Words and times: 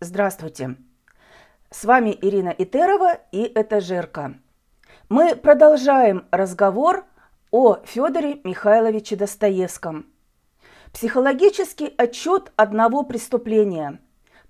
Здравствуйте. 0.00 0.76
С 1.70 1.84
вами 1.84 2.16
Ирина 2.22 2.54
Итерова 2.56 3.18
и 3.32 3.42
это 3.42 3.80
Жерка. 3.80 4.34
Мы 5.08 5.34
продолжаем 5.34 6.24
разговор 6.30 7.04
о 7.50 7.78
Федоре 7.84 8.40
Михайловиче 8.44 9.16
Достоевском. 9.16 10.06
Психологический 10.92 11.92
отчет 11.98 12.52
одного 12.54 13.02
преступления. 13.02 14.00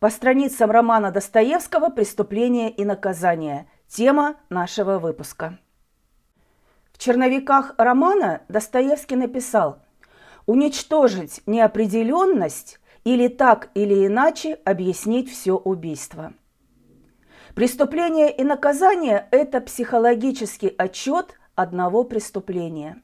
По 0.01 0.11
страницам 0.11 0.71
романа 0.71 1.11
Достоевского 1.13 1.89
«Преступление 1.89 2.71
и 2.71 2.85
наказание». 2.85 3.71
Тема 3.87 4.37
нашего 4.51 4.99
выпуска. 4.99 5.59
В 6.93 6.99
черновиках 6.99 7.73
романа 7.79 8.43
Достоевский 8.49 9.17
написал 9.17 9.79
«Уничтожить 10.45 11.41
неопределенность 11.47 12.81
или 13.05 13.29
так 13.29 13.71
или 13.75 14.07
иначе 14.07 14.55
объяснить 14.65 15.31
все 15.31 15.57
убийство». 15.57 16.33
Преступление 17.55 18.31
и 18.31 18.45
наказание– 18.45 19.27
это 19.33 19.61
психологический 19.61 20.73
отчет 20.79 21.35
одного 21.57 22.05
преступления. 22.05 23.03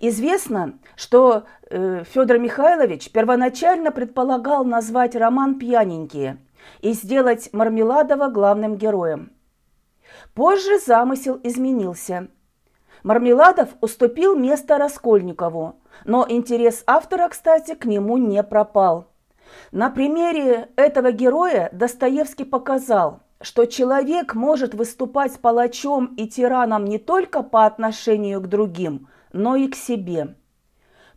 Известно, 0.00 0.78
что 0.94 1.44
э, 1.68 2.04
Федор 2.04 2.38
Михайлович 2.38 3.10
первоначально 3.10 3.90
предполагал 3.90 4.64
назвать 4.64 5.16
роман 5.16 5.58
«Пьяненькие» 5.58 6.38
и 6.80 6.92
сделать 6.92 7.50
Мармеладова 7.52 8.28
главным 8.28 8.76
героем. 8.76 9.32
Позже 10.34 10.78
замысел 10.78 11.40
изменился. 11.42 12.28
Мармеладов 13.02 13.70
уступил 13.80 14.36
место 14.36 14.78
Раскольникову, 14.78 15.76
но 16.04 16.26
интерес 16.28 16.82
автора, 16.86 17.28
кстати, 17.28 17.74
к 17.74 17.84
нему 17.84 18.18
не 18.18 18.42
пропал. 18.42 19.06
На 19.72 19.90
примере 19.90 20.68
этого 20.76 21.12
героя 21.12 21.70
Достоевский 21.72 22.44
показал– 22.44 23.20
что 23.40 23.66
человек 23.66 24.34
может 24.34 24.74
выступать 24.74 25.38
палачом 25.40 26.14
и 26.16 26.26
тираном 26.26 26.84
не 26.84 26.98
только 26.98 27.42
по 27.42 27.66
отношению 27.66 28.40
к 28.40 28.48
другим, 28.48 29.08
но 29.32 29.56
и 29.56 29.68
к 29.68 29.76
себе. 29.76 30.34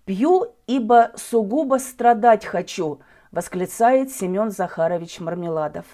«Пью, 0.06 0.56
ибо 0.68 1.12
сугубо 1.16 1.78
страдать 1.78 2.46
хочу»,– 2.46 3.02
восклицает 3.32 4.12
Семен 4.12 4.52
Захарович 4.52 5.20
Мармеладов. 5.20 5.86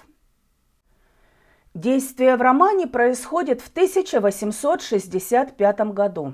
Действие 1.77 2.35
в 2.37 2.41
романе 2.41 2.87
происходит 2.87 3.61
в 3.61 3.69
1865 3.69 5.79
году. 5.93 6.33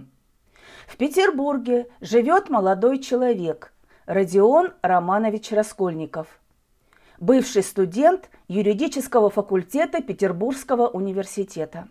В 0.88 0.96
Петербурге 0.96 1.90
живет 2.00 2.50
молодой 2.50 3.00
человек 3.00 3.74
Родион 4.06 4.72
Романович 4.82 5.52
Раскольников– 5.52 6.40
бывший 7.20 7.62
студент 7.62 8.30
юридического 8.48 9.30
факультета 9.30 10.02
Петербургского 10.02 10.88
университета. 10.88 11.90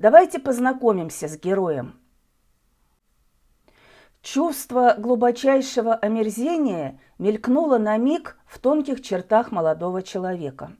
Давайте 0.00 0.40
познакомимся 0.40 1.28
с 1.28 1.38
героем. 1.38 2.00
Чувство 4.22 4.96
глубочайшего 4.98 5.94
омерзения 5.94 6.98
мелькнуло 7.16 7.78
на 7.78 7.96
миг 7.96 8.36
в 8.44 8.58
тонких 8.58 9.02
чертах 9.02 9.52
молодого 9.52 10.02
человека. 10.02 10.72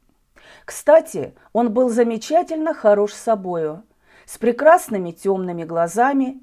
Кстати, 0.65 1.35
он 1.53 1.73
был 1.73 1.89
замечательно 1.89 2.75
хорош 2.75 3.13
собою, 3.13 3.85
с 4.25 4.39
прекрасными 4.39 5.11
темными 5.11 5.65
глазами, 5.65 6.43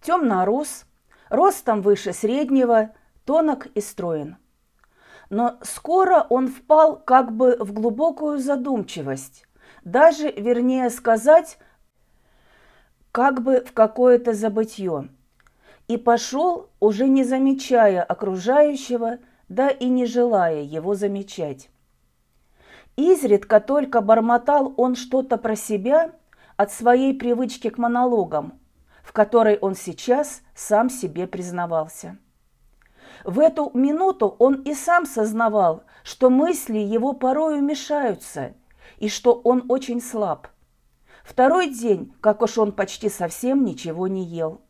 темно-рус, 0.00 0.84
ростом 1.28 1.82
выше 1.82 2.12
среднего, 2.12 2.90
тонок 3.24 3.66
и 3.74 3.80
строен– 3.80 4.36
но 5.30 5.58
скоро 5.62 6.26
он 6.28 6.48
впал 6.48 6.96
как 6.96 7.32
бы 7.32 7.56
в 7.60 7.72
глубокую 7.72 8.38
задумчивость, 8.38 9.46
даже, 9.84 10.30
вернее 10.30 10.90
сказать, 10.90 11.58
как 13.12 13.42
бы 13.42 13.64
в 13.64 13.72
какое-то 13.72 14.34
забытье, 14.34 15.08
и 15.86 15.96
пошел, 15.96 16.70
уже 16.80 17.08
не 17.08 17.24
замечая 17.24 18.02
окружающего, 18.02 19.18
да 19.48 19.68
и 19.68 19.86
не 19.86 20.04
желая 20.04 20.62
его 20.62 20.94
замечать. 20.94 21.70
Изредка 22.96 23.60
только 23.60 24.00
бормотал 24.00 24.74
он 24.76 24.94
что-то 24.94 25.36
про 25.36 25.56
себя 25.56 26.12
от 26.56 26.72
своей 26.72 27.14
привычки 27.14 27.70
к 27.70 27.78
монологам, 27.78 28.60
в 29.02 29.12
которой 29.12 29.58
он 29.58 29.74
сейчас 29.74 30.42
сам 30.54 30.90
себе 30.90 31.26
признавался. 31.26 32.18
В 33.24 33.40
эту 33.40 33.70
минуту 33.74 34.36
он 34.38 34.62
и 34.62 34.74
сам 34.74 35.06
сознавал, 35.06 35.84
что 36.02 36.30
мысли 36.30 36.78
его 36.78 37.12
порою 37.12 37.62
мешаются, 37.62 38.54
и 38.98 39.08
что 39.08 39.34
он 39.44 39.64
очень 39.68 40.00
слаб. 40.00 40.48
Второй 41.24 41.68
день, 41.68 42.14
как 42.20 42.42
уж 42.42 42.58
он 42.58 42.72
почти 42.72 43.08
совсем 43.08 43.64
ничего 43.64 44.08
не 44.08 44.24
ел. 44.24 44.62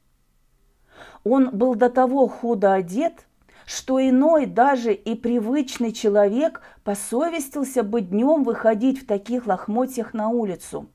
Он 1.24 1.50
был 1.50 1.74
до 1.74 1.90
того 1.90 2.26
худо 2.28 2.72
одет, 2.72 3.26
что 3.66 4.00
иной, 4.00 4.46
даже 4.46 4.92
и 4.92 5.14
привычный 5.14 5.92
человек 5.92 6.62
посовестился 6.84 7.82
бы 7.82 8.00
днем 8.00 8.42
выходить 8.44 9.02
в 9.02 9.06
таких 9.06 9.46
лохмотьях 9.46 10.14
на 10.14 10.28
улицу. 10.28 10.88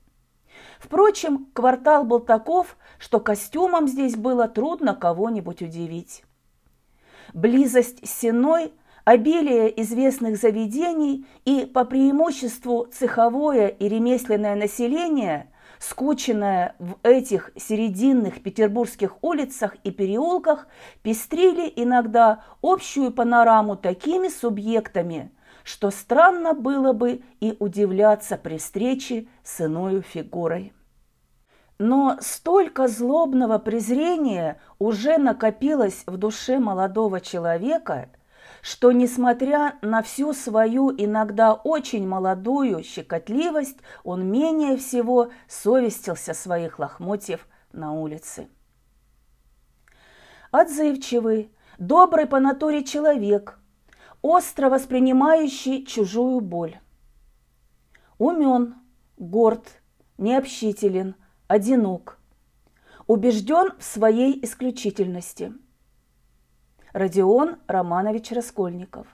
Впрочем, 0.80 1.48
квартал 1.54 2.04
был 2.04 2.20
таков, 2.20 2.78
что 3.00 3.20
костюмом 3.20 3.88
здесь 3.88 4.16
было 4.16 4.48
трудно 4.48 4.96
кого-нибудь 4.96 5.62
удивить 5.62 6.24
близость 7.34 8.08
с 8.08 8.20
Сеной, 8.20 8.74
обилие 9.04 9.82
известных 9.82 10.38
заведений 10.38 11.28
и 11.44 11.66
по 11.66 11.86
преимуществу 11.86 12.88
цеховое 12.92 13.68
и 13.68 13.88
ремесленное 13.88 14.56
население, 14.56 15.52
скученное 15.88 16.76
в 16.80 16.96
этих 17.04 17.52
серединных 17.56 18.42
петербургских 18.42 19.24
улицах 19.24 19.76
и 19.84 19.92
переулках, 19.92 20.68
пестрили 21.04 21.72
иногда 21.76 22.44
общую 22.62 23.12
панораму 23.12 23.76
такими 23.76 24.30
субъектами, 24.30 25.32
что 25.64 25.92
странно 25.92 26.54
было 26.54 26.94
бы 26.94 27.22
и 27.40 27.56
удивляться 27.60 28.38
при 28.38 28.58
встрече 28.58 29.28
с 29.44 29.62
иною 29.62 30.02
фигурой. 30.02 30.74
Но 31.78 32.18
столько 32.22 32.88
злобного 32.88 33.60
презрения 33.60 34.60
уже 34.80 35.18
накопилось 35.18 36.04
в 36.08 36.18
душе 36.18 36.58
молодого 36.58 37.20
человека, 37.22 38.10
что, 38.66 38.92
несмотря 38.92 39.78
на 39.84 40.02
всю 40.02 40.34
свою 40.34 40.90
иногда 40.90 41.54
очень 41.54 42.08
молодую 42.08 42.82
щекотливость, 42.82 43.78
он 44.04 44.26
менее 44.26 44.76
всего 44.76 45.30
совестился 45.48 46.34
своих 46.34 46.80
лохмотьев 46.80 47.48
на 47.74 47.94
улице. 47.94 48.48
Отзывчивый, 50.50 51.52
добрый 51.78 52.26
по 52.26 52.40
натуре 52.40 52.84
человек, 52.84 53.60
остро 54.24 54.72
воспринимающий 54.72 55.86
чужую 55.86 56.40
боль. 56.40 56.80
Умен, 58.18 58.78
горд, 59.18 59.80
необщителен– 60.18 61.14
одинок, 61.48 62.18
убежден 63.06 63.74
в 63.78 63.84
своей 63.84 64.44
исключительности. 64.44 65.54
Родион 66.96 67.58
Романович 67.68 68.32
Раскольников. 68.32 69.06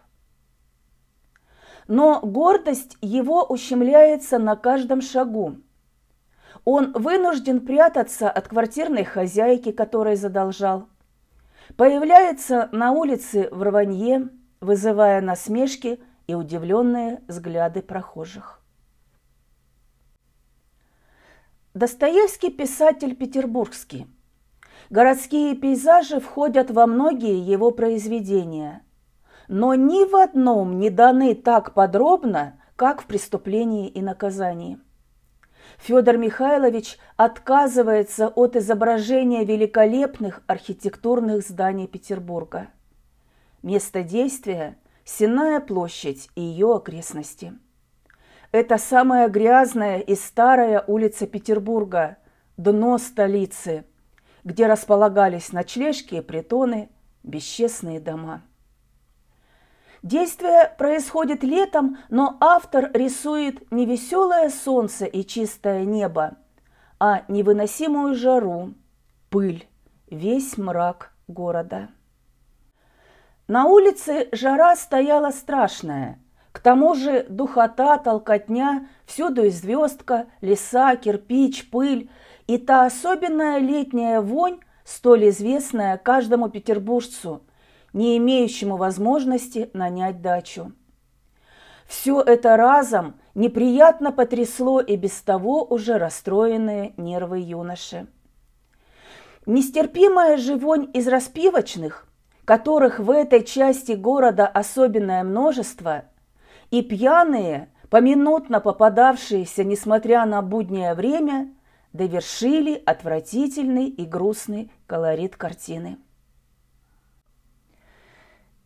Но 1.87 2.19
гордость 2.21 2.95
его 3.01 3.43
ущемляется 3.43 4.37
на 4.37 4.55
каждом 4.55 5.01
шагу. 5.01 5.55
Он 6.63 6.91
вынужден 6.91 7.59
прятаться 7.65 8.29
от 8.29 8.47
квартирной 8.49 9.03
хозяйки, 9.03 9.71
которой 9.71 10.15
задолжал. 10.15 10.89
Появляется 11.75 12.69
на 12.71 12.91
улице 12.91 13.49
в 13.51 13.63
рванье, 13.63 14.29
вызывая 14.59 15.19
насмешки 15.19 15.99
и 16.27 16.35
удивленные 16.35 17.23
взгляды 17.27 17.81
прохожих. 17.81 18.61
Достоевский 21.73 22.51
писатель 22.51 23.15
петербургский. 23.15 24.05
Городские 24.91 25.55
пейзажи 25.55 26.19
входят 26.19 26.69
во 26.69 26.85
многие 26.85 27.39
его 27.39 27.71
произведения, 27.71 28.83
но 29.47 29.73
ни 29.73 30.03
в 30.03 30.13
одном 30.17 30.79
не 30.79 30.89
даны 30.89 31.33
так 31.33 31.73
подробно, 31.73 32.59
как 32.75 33.01
в 33.01 33.05
«Преступлении 33.05 33.87
и 33.87 34.01
наказании». 34.01 34.79
Федор 35.77 36.17
Михайлович 36.17 36.97
отказывается 37.15 38.27
от 38.27 38.57
изображения 38.57 39.45
великолепных 39.45 40.43
архитектурных 40.45 41.47
зданий 41.47 41.87
Петербурга. 41.87 42.67
Место 43.63 44.03
действия– 44.03 44.77
Сенная 45.05 45.59
площадь 45.61 46.29
и 46.35 46.41
ее 46.41 46.75
окрестности– 46.75 47.53
это 48.51 48.77
самая 48.77 49.29
грязная 49.29 49.99
и 49.99 50.15
старая 50.15 50.83
улица 50.85 51.25
Петербурга, 51.25 52.17
дно 52.57 52.97
столицы, 52.97 53.85
где 54.43 54.67
располагались 54.67 55.51
ночлежки 55.51 56.15
и 56.15 56.21
притоны, 56.21 56.89
бесчестные 57.23 57.99
дома. 57.99 58.41
Действие 60.03 60.73
происходит 60.79 61.43
летом, 61.43 61.97
но 62.09 62.37
автор 62.39 62.89
рисует 62.93 63.71
не 63.71 63.85
веселое 63.85 64.49
солнце 64.49 65.05
и 65.05 65.23
чистое 65.23 65.85
небо, 65.85 66.37
а 66.99 67.23
невыносимую 67.27 68.15
жару, 68.15 68.73
пыль, 69.29 69.67
весь 70.07 70.57
мрак 70.57 71.13
города. 71.27 71.89
На 73.47 73.65
улице 73.65 74.29
жара 74.31 74.75
стояла 74.75 75.29
страшная. 75.29 76.17
К 76.51 76.59
тому 76.59 76.95
же 76.95 77.25
духота, 77.29 77.97
толкотня, 77.97 78.87
всюду 79.05 79.43
и 79.43 79.49
звездка, 79.49 80.27
леса, 80.41 80.95
кирпич, 80.95 81.69
пыль 81.69 82.09
и 82.51 82.57
та 82.57 82.85
особенная 82.85 83.59
летняя 83.59 84.19
вонь, 84.19 84.59
столь 84.83 85.29
известная 85.29 85.97
каждому 85.97 86.49
петербуржцу– 86.49 87.43
не 87.93 88.17
имеющему 88.17 88.77
возможности 88.77 89.69
нанять 89.73 90.21
дачу. 90.21 90.73
Все 91.87 92.21
это 92.21 92.55
разом 92.57 93.15
неприятно 93.35 94.11
потрясло 94.11 94.79
и 94.81 94.95
без 94.95 95.21
того 95.21 95.63
уже 95.63 95.97
расстроенные 95.97 96.93
нервы 96.97 97.39
юноши. 97.39 98.07
Нестерпимая 99.45 100.37
же 100.37 100.55
вонь 100.55 100.89
из 100.93 101.07
распивочных, 101.07 102.05
которых 102.45 102.99
в 102.99 103.11
этой 103.11 103.43
части 103.43 103.93
города 103.93 104.45
особенное 104.45 105.23
множество, 105.23 106.03
и 106.69 106.81
пьяные, 106.81 107.69
поминутно 107.89 108.59
попадавшиеся, 108.61 109.63
несмотря 109.63 110.25
на 110.25 110.41
буднее 110.41 110.93
время, 110.93 111.53
довершили 111.93 112.81
отвратительный 112.85 113.87
и 113.87 114.05
грустный 114.05 114.71
колорит 114.87 115.35
картины. 115.35 115.97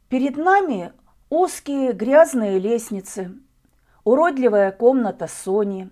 Перед 0.09 0.37
нами 0.37 0.93
узкие 1.29 1.91
грязные 1.93 2.59
лестницы, 2.59 3.31
уродливая 4.03 4.71
комната 4.71 5.27
Сони, 5.27 5.89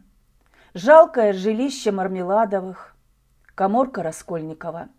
жалкое 0.74 1.34
жилище 1.34 1.92
Мармеладовых, 1.92 2.96
коморка 3.56 4.04
Раскольникова. 4.04 4.90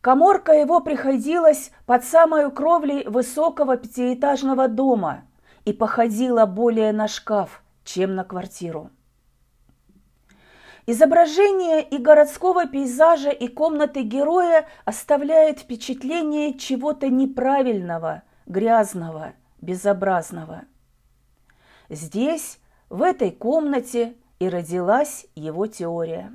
Коморка 0.00 0.52
его 0.52 0.80
приходилась 0.80 1.70
под 1.86 2.04
самую 2.04 2.50
кровлей 2.50 3.06
высокого 3.06 3.76
пятиэтажного 3.76 4.68
дома 4.68 5.24
и 5.64 5.72
походила 5.72 6.44
более 6.46 6.92
на 6.92 7.08
шкаф, 7.08 7.62
чем 7.84 8.14
на 8.14 8.24
квартиру. 8.24 8.90
Изображение 10.86 11.82
и 11.82 11.98
городского 11.98 12.66
пейзажа, 12.66 13.30
и 13.30 13.46
комнаты 13.46 14.02
героя 14.02 14.66
оставляет 14.84 15.60
впечатление 15.60 16.54
чего-то 16.54 17.08
неправильного, 17.08 18.22
грязного, 18.46 19.34
безобразного. 19.60 20.62
Здесь, 21.88 22.58
в 22.90 23.02
этой 23.02 23.30
комнате, 23.30 24.16
и 24.40 24.48
родилась 24.48 25.26
его 25.36 25.68
теория. 25.68 26.32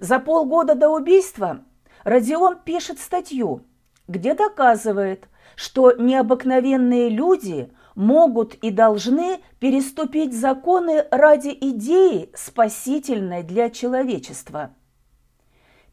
За 0.00 0.18
полгода 0.18 0.74
до 0.74 0.88
убийства 0.88 1.62
Родион 2.02 2.58
пишет 2.58 2.98
статью, 2.98 3.62
где 4.08 4.34
доказывает, 4.34 5.28
что 5.54 5.92
необыкновенные 5.92 7.08
люди 7.10 7.72
могут 7.94 8.54
и 8.54 8.70
должны 8.70 9.40
переступить 9.58 10.38
законы 10.38 11.06
ради 11.10 11.56
идеи, 11.60 12.30
спасительной 12.34 13.42
для 13.42 13.70
человечества. 13.70 14.74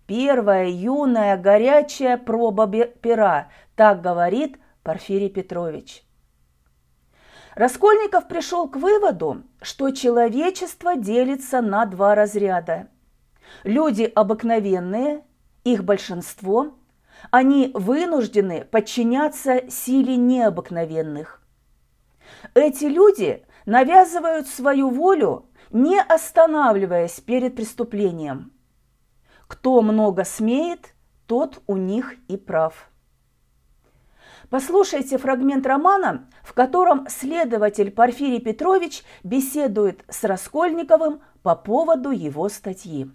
Первая 0.07 0.67
юная 0.67 1.37
горячая 1.37 2.17
проба 2.17 2.67
пера, 2.67 3.49
так 3.75 4.01
говорит 4.01 4.57
Порфирий 4.83 5.29
Петрович. 5.29 6.03
Раскольников 7.55 8.27
пришел 8.27 8.67
к 8.69 8.77
выводу, 8.77 9.43
что 9.61 9.91
человечество 9.91 10.95
делится 10.95 11.61
на 11.61 11.85
два 11.85 12.15
разряда. 12.15 12.87
Люди 13.63 14.03
обыкновенные, 14.03 15.23
их 15.63 15.83
большинство, 15.83 16.73
они 17.31 17.71
вынуждены 17.73 18.63
подчиняться 18.63 19.69
силе 19.69 20.15
необыкновенных. 20.15 21.38
Эти 22.53 22.85
люди 22.85 23.45
навязывают 23.65 24.47
свою 24.47 24.89
волю, 24.89 25.49
не 25.71 26.01
останавливаясь 26.01 27.19
перед 27.19 27.55
преступлением. 27.55 28.51
Кто 29.47 29.81
много 29.81 30.23
смеет, 30.23 30.93
тот 31.27 31.61
у 31.67 31.77
них 31.77 32.15
и 32.27 32.37
прав. 32.37 32.89
Послушайте 34.49 35.19
фрагмент 35.19 35.65
романа, 35.67 36.27
в 36.43 36.53
котором 36.53 37.07
следователь 37.07 37.91
Порфирий 37.91 38.41
Петрович 38.41 39.03
беседует 39.23 40.03
с 40.09 40.23
Раскольниковым 40.23 41.21
по 41.43 41.55
поводу 41.55 42.09
его 42.09 42.49
статьи. 42.49 43.11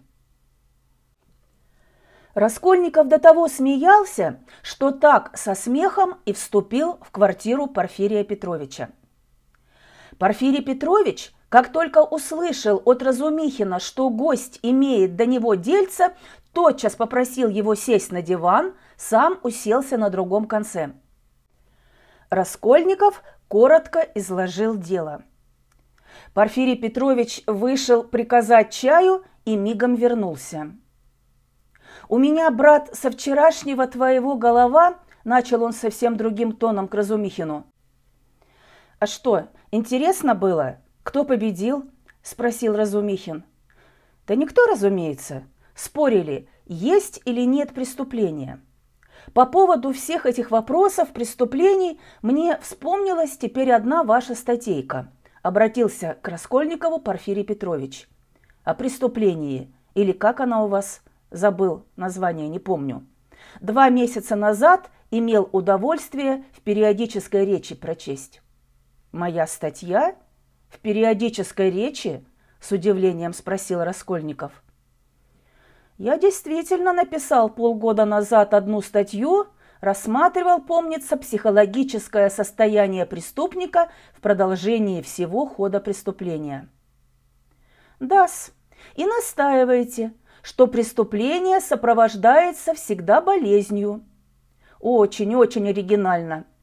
Раскольников 2.34 3.08
до 3.08 3.18
того 3.18 3.48
смеялся, 3.48 4.40
что 4.62 4.90
так 4.90 5.36
со 5.36 5.54
смехом 5.54 6.18
и 6.24 6.32
вступил 6.32 6.98
в 7.00 7.10
квартиру 7.10 7.66
Порфирия 7.68 8.24
Петровича. 8.24 8.90
Порфирий 10.18 10.62
Петрович, 10.62 11.32
как 11.48 11.72
только 11.72 12.02
услышал 12.02 12.80
от 12.84 13.02
Разумихина, 13.02 13.78
что 13.78 14.10
гость 14.10 14.58
имеет 14.62 15.16
до 15.16 15.26
него 15.26 15.54
дельца, 15.54 16.14
тотчас 16.52 16.94
попросил 16.94 17.48
его 17.48 17.74
сесть 17.74 18.12
на 18.12 18.22
диван, 18.22 18.74
сам 18.96 19.38
уселся 19.42 19.96
на 19.96 20.10
другом 20.10 20.46
конце. 20.46 20.92
Раскольников 22.30 23.22
коротко 23.48 24.00
изложил 24.14 24.76
дело. 24.76 25.22
Порфирий 26.32 26.76
Петрович 26.76 27.42
вышел 27.46 28.04
приказать 28.04 28.72
чаю 28.72 29.24
и 29.44 29.56
мигом 29.56 29.94
вернулся. 29.94 30.72
«У 32.08 32.18
меня, 32.18 32.50
брат, 32.50 32.90
со 32.94 33.10
вчерашнего 33.10 33.86
твоего 33.86 34.36
голова»,– 34.36 34.98
начал 35.24 35.62
он 35.62 35.72
совсем 35.72 36.16
другим 36.16 36.52
тоном 36.52 36.88
к 36.88 36.94
Разумихину. 36.94 37.64
«А 38.98 39.06
что, 39.06 39.48
интересно 39.74 40.34
было? 40.34 40.78
Кто 41.02 41.24
победил?»– 41.24 41.90
спросил 42.22 42.76
Разумихин. 42.76 43.44
«Да 44.26 44.34
никто, 44.34 44.66
разумеется. 44.66 45.44
Спорили, 45.74 46.48
есть 46.66 47.20
или 47.24 47.42
нет 47.42 47.74
преступления. 47.74 48.60
По 49.32 49.46
поводу 49.46 49.92
всех 49.92 50.26
этих 50.26 50.50
вопросов, 50.50 51.10
преступлений, 51.10 52.00
мне 52.22 52.58
вспомнилась 52.60 53.36
теперь 53.36 53.72
одна 53.72 54.04
ваша 54.04 54.34
статейка. 54.34 55.10
Обратился 55.42 56.16
к 56.22 56.28
Раскольникову 56.28 57.00
Порфирий 57.00 57.44
Петрович. 57.44 58.08
О 58.64 58.74
преступлении, 58.74 59.74
или 59.94 60.12
как 60.12 60.40
она 60.40 60.64
у 60.64 60.68
вас, 60.68 61.02
забыл 61.30 61.84
название, 61.96 62.48
не 62.48 62.58
помню. 62.58 63.06
Два 63.60 63.88
месяца 63.88 64.36
назад 64.36 64.90
имел 65.10 65.48
удовольствие 65.52 66.44
в 66.52 66.60
периодической 66.60 67.44
речи 67.44 67.74
прочесть. 67.74 68.40
«Моя 69.14 69.46
статья? 69.46 70.16
В 70.68 70.80
периодической 70.80 71.70
речи?»– 71.70 72.24
с 72.60 72.72
удивлением 72.72 73.32
спросил 73.32 73.84
Раскольников. 73.84 74.50
«Я 75.98 76.18
действительно 76.18 76.92
написал 76.92 77.48
полгода 77.48 78.06
назад 78.06 78.54
одну 78.54 78.80
статью, 78.80 79.46
рассматривал, 79.80 80.60
помнится, 80.60 81.16
психологическое 81.16 82.28
состояние 82.28 83.06
преступника 83.06 83.88
в 84.14 84.20
продолжении 84.20 85.00
всего 85.00 85.46
хода 85.46 85.78
преступления». 85.78 86.68
«Да-с, 88.00 88.50
и 88.96 89.06
настаиваете, 89.06 90.12
что 90.42 90.66
преступление 90.66 91.60
сопровождается 91.60 92.74
всегда 92.74 93.20
болезнью». 93.20 94.02
Очень-очень 94.80 95.68
оригинально– 95.68 96.46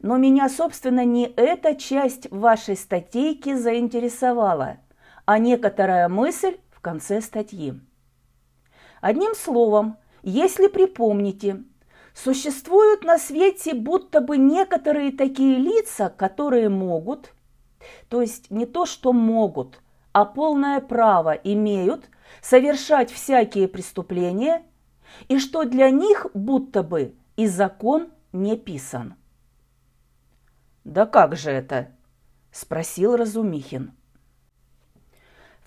но 0.00 0.16
меня, 0.16 0.48
собственно, 0.48 1.04
не 1.04 1.26
эта 1.26 1.74
часть 1.74 2.30
вашей 2.30 2.76
статейки 2.76 3.54
заинтересовала, 3.54 4.78
а 5.24 5.38
некоторая 5.38 6.08
мысль 6.08 6.56
в 6.70 6.80
конце 6.80 7.20
статьи. 7.20 7.74
Одним 9.00 9.34
словом, 9.34 9.96
если 10.22 10.66
припомните, 10.66 11.62
существуют 12.14 13.04
на 13.04 13.18
свете 13.18 13.74
будто 13.74 14.20
бы 14.20 14.38
некоторые 14.38 15.12
такие 15.12 15.58
лица, 15.58 16.08
которые 16.08 16.68
могут, 16.68 17.32
то 18.08 18.20
есть 18.20 18.50
не 18.50 18.66
то, 18.66 18.86
что 18.86 19.12
могут, 19.12 19.80
а 20.12 20.24
полное 20.24 20.80
право 20.80 21.32
имеют 21.32 22.08
совершать 22.40 23.10
всякие 23.10 23.68
преступления, 23.68 24.62
и 25.28 25.38
что 25.38 25.64
для 25.64 25.90
них 25.90 26.26
будто 26.34 26.82
бы 26.82 27.14
и 27.36 27.46
закон 27.46 28.08
не 28.32 28.56
писан. 28.56 29.14
«Да 30.86 31.04
как 31.04 31.34
же 31.34 31.50
это?»– 31.50 31.88
спросил 32.52 33.16
Разумихин. 33.16 33.92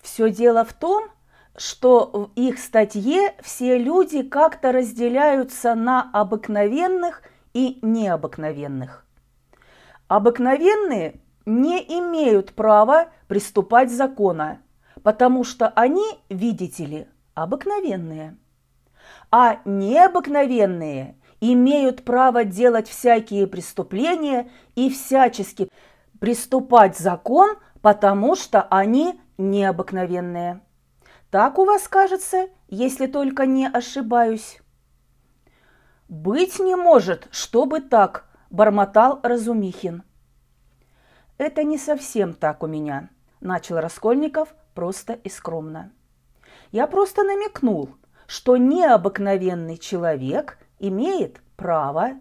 Все 0.00 0.30
дело 0.30 0.64
в 0.64 0.72
том, 0.72 1.10
что 1.54 2.06
в 2.06 2.40
их 2.40 2.58
статье 2.58 3.34
все 3.42 3.76
люди 3.76 4.22
как-то 4.22 4.72
разделяются 4.72 5.74
на 5.74 6.10
обыкновенных 6.14 7.22
и 7.52 7.78
необыкновенных. 7.82 9.04
Обыкновенные 10.08 11.20
не 11.44 11.80
имеют 11.98 12.54
права 12.54 13.10
приступать 13.28 13.92
закона, 13.92 14.62
потому 15.02 15.44
что 15.44 15.68
они, 15.68 16.06
видите 16.30 16.86
ли, 16.86 17.08
обыкновенные. 17.34 18.38
А 19.30 19.60
необыкновенные 19.66 21.19
имеют 21.40 22.04
право 22.04 22.44
делать 22.44 22.88
всякие 22.88 23.46
преступления 23.46 24.50
и 24.74 24.90
всячески 24.90 25.68
приступать 26.18 26.98
закон, 26.98 27.56
потому 27.80 28.36
что 28.36 28.62
они 28.62 29.20
необыкновенные. 29.38 30.60
Так 31.30 31.58
у 31.58 31.64
вас 31.64 31.88
кажется, 31.88 32.48
если 32.68 33.06
только 33.06 33.46
не 33.46 33.66
ошибаюсь. 33.66 34.60
«Быть 36.08 36.58
не 36.58 36.74
может, 36.74 37.28
чтобы 37.30 37.80
так»,– 37.80 38.26
бормотал 38.50 39.20
Разумихин. 39.22 40.02
«Это 41.38 41.62
не 41.62 41.78
совсем 41.78 42.34
так 42.34 42.64
у 42.64 42.66
меня»,– 42.66 43.10
начал 43.40 43.78
Раскольников 43.78 44.52
просто 44.74 45.12
и 45.12 45.28
скромно. 45.28 45.92
«Я 46.72 46.88
просто 46.88 47.22
намекнул, 47.22 47.90
что 48.26 48.56
необыкновенный 48.56 49.78
человек 49.78 50.58
имеет 50.80 51.40
право, 51.56 52.18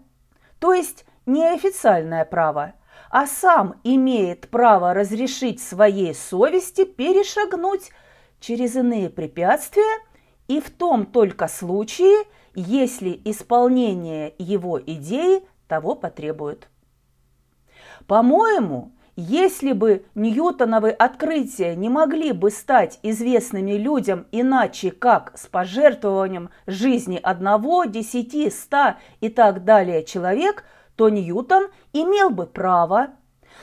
то 0.60 0.74
есть 0.74 1.06
неофициальное 1.26 2.26
право, 2.26 2.74
а 3.10 3.26
сам 3.26 3.80
имеет 3.84 4.50
право 4.50 4.94
разрешить 4.94 5.62
своей 5.62 6.14
совести 6.14 6.86
перешагнуть 6.86 7.92
через 8.40 8.76
иные 8.76 9.10
препятствия 9.10 10.00
и 10.48 10.60
в 10.60 10.70
том 10.70 11.06
только 11.06 11.48
случае, 11.48 12.26
если 12.54 13.20
исполнение 13.26 14.34
его 14.38 14.80
идеи 14.80 15.44
того 15.68 15.96
потребует. 15.96 16.68
По-моему, 18.08 18.92
если 19.20 19.74
бы 19.74 20.06
Ньютоновы 20.16 20.92
открытия 20.92 21.76
не 21.76 21.90
могли 21.90 22.32
бы 22.32 22.50
стать 22.50 23.00
известными 23.04 23.74
людям 23.74 24.28
иначе, 24.32 24.92
как 24.92 25.38
с 25.38 25.46
пожертвованием 25.46 26.52
жизни 26.68 27.20
одного, 27.22 27.84
десяти, 27.84 28.50
ста 28.50 28.98
и 29.20 29.28
так 29.28 29.66
далее 29.66 30.06
человек, 30.06 30.64
то 30.96 31.10
Ньютон 31.10 31.68
имел 31.92 32.30
бы 32.30 32.46
право, 32.46 33.10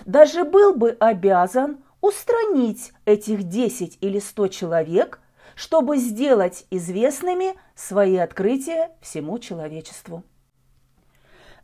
даже 0.05 0.45
был 0.45 0.75
бы 0.75 0.95
обязан 1.01 1.79
устранить 2.03 2.93
этих 3.07 3.45
десять 3.45 3.97
или 4.03 4.19
сто 4.19 4.49
человек, 4.49 5.21
чтобы 5.55 5.97
сделать 5.97 6.67
известными 6.71 7.55
свои 7.75 8.17
открытия 8.17 8.91
всему 9.01 9.39
человечеству. 9.39 10.23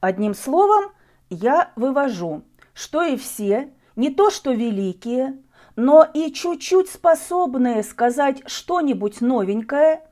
Одним 0.01 0.33
словом, 0.33 0.93
я 1.29 1.73
вывожу, 1.77 2.43
что 2.73 3.03
и 3.03 3.17
все, 3.17 3.71
не 3.97 4.11
то 4.11 4.31
что 4.31 4.53
великие, 4.53 5.39
но 5.77 6.05
и 6.05 6.33
чуть-чуть 6.33 6.91
способные 6.91 7.83
сказать 7.83 8.43
что-нибудь 8.47 9.21
новенькое, 9.21 10.03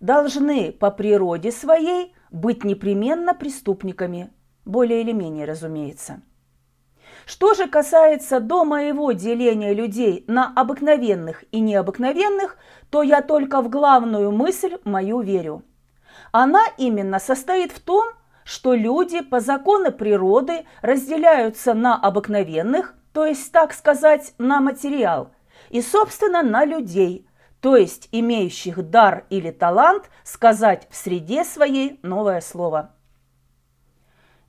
должны 0.00 0.72
по 0.72 0.90
природе 0.90 1.52
своей 1.52 2.14
быть 2.30 2.64
непременно 2.64 3.34
преступниками, 3.34 4.30
более 4.64 5.02
или 5.02 5.12
менее, 5.12 5.44
разумеется. 5.44 6.22
Что 7.26 7.54
же 7.54 7.68
касается 7.68 8.40
до 8.40 8.64
моего 8.64 9.12
деления 9.12 9.72
людей 9.72 10.24
на 10.26 10.52
обыкновенных 10.54 11.44
и 11.52 11.60
необыкновенных, 11.60 12.58
то 12.90 13.02
я 13.02 13.22
только 13.22 13.62
в 13.62 13.70
главную 13.70 14.30
мысль 14.30 14.76
мою 14.84 15.20
верю. 15.20 15.62
Она 16.32 16.62
именно 16.76 17.18
состоит 17.18 17.72
в 17.72 17.80
том, 17.80 18.04
что 18.44 18.74
люди 18.74 19.22
по 19.22 19.40
закону 19.40 19.90
природы 19.90 20.66
разделяются 20.82 21.72
на 21.72 21.96
обыкновенных, 21.96 22.94
то 23.14 23.24
есть, 23.24 23.52
так 23.52 23.72
сказать, 23.72 24.34
на 24.38 24.60
материал, 24.60 25.30
и, 25.70 25.80
собственно, 25.80 26.42
на 26.42 26.64
людей, 26.64 27.28
то 27.60 27.76
есть 27.76 28.08
имеющих 28.10 28.90
дар 28.90 29.24
или 29.30 29.52
талант 29.52 30.10
сказать 30.24 30.88
в 30.90 30.96
среде 30.96 31.44
своей 31.44 32.00
новое 32.02 32.40
слово. 32.40 32.92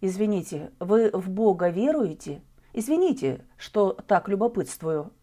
Извините, 0.01 0.71
вы 0.79 1.11
в 1.11 1.29
Бога 1.29 1.69
веруете? 1.69 2.41
Извините, 2.73 3.45
что 3.55 3.93
так 3.93 4.27
любопытствую. 4.27 5.13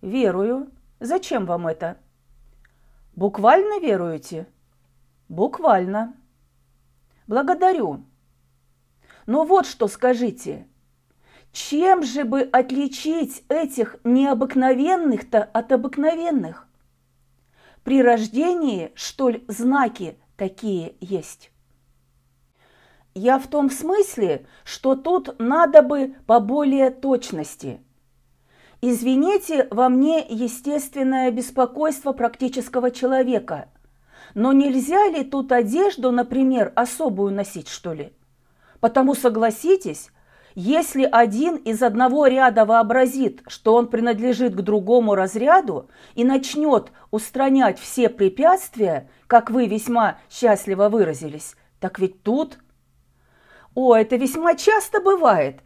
Верую. 0.00 0.70
Зачем 1.00 1.46
вам 1.46 1.66
это? 1.66 1.98
Буквально 3.16 3.80
веруете? 3.80 4.46
Буквально. 5.28 6.14
Благодарю. 7.26 8.04
Но 9.26 9.44
вот 9.44 9.66
что 9.66 9.88
скажите. 9.88 10.68
Чем 11.52 12.02
же 12.02 12.24
бы 12.24 12.42
отличить 12.42 13.42
этих 13.48 13.96
необыкновенных-то 14.04 15.42
от 15.42 15.72
обыкновенных? 15.72 16.66
При 17.82 18.02
рождении, 18.02 18.92
что 18.94 19.30
ли, 19.30 19.44
знаки 19.48 20.16
такие 20.36 20.94
есть? 21.00 21.50
Я 23.14 23.38
в 23.38 23.48
том 23.48 23.70
смысле, 23.70 24.46
что 24.64 24.94
тут 24.94 25.40
надо 25.40 25.82
бы 25.82 26.14
по 26.26 26.38
более 26.38 26.90
точности. 26.90 27.80
Извините 28.80 29.66
во 29.70 29.88
мне 29.88 30.24
естественное 30.28 31.30
беспокойство 31.30 32.12
практического 32.12 32.90
человека– 32.90 33.68
но 34.34 34.52
нельзя 34.52 35.08
ли 35.08 35.24
тут 35.24 35.52
одежду, 35.52 36.10
например, 36.12 36.72
особую 36.76 37.34
носить, 37.34 37.68
что 37.68 37.92
ли? 37.92 38.12
Потому 38.80 39.14
согласитесь, 39.14 40.10
если 40.54 41.08
один 41.10 41.56
из 41.56 41.82
одного 41.82 42.26
ряда 42.26 42.64
вообразит, 42.64 43.42
что 43.46 43.74
он 43.74 43.88
принадлежит 43.88 44.54
к 44.54 44.60
другому 44.60 45.14
разряду 45.14 45.88
и 46.14 46.24
начнет 46.24 46.92
устранять 47.10 47.78
все 47.78 48.08
препятствия, 48.08 49.08
как 49.26 49.50
вы 49.50 49.66
весьма 49.66 50.18
счастливо 50.28 50.88
выразились, 50.88 51.56
так 51.78 51.98
ведь 51.98 52.22
тут... 52.22 52.58
О, 53.74 53.94
это 53.94 54.16
весьма 54.16 54.56
часто 54.56 55.00
бывает. 55.00 55.60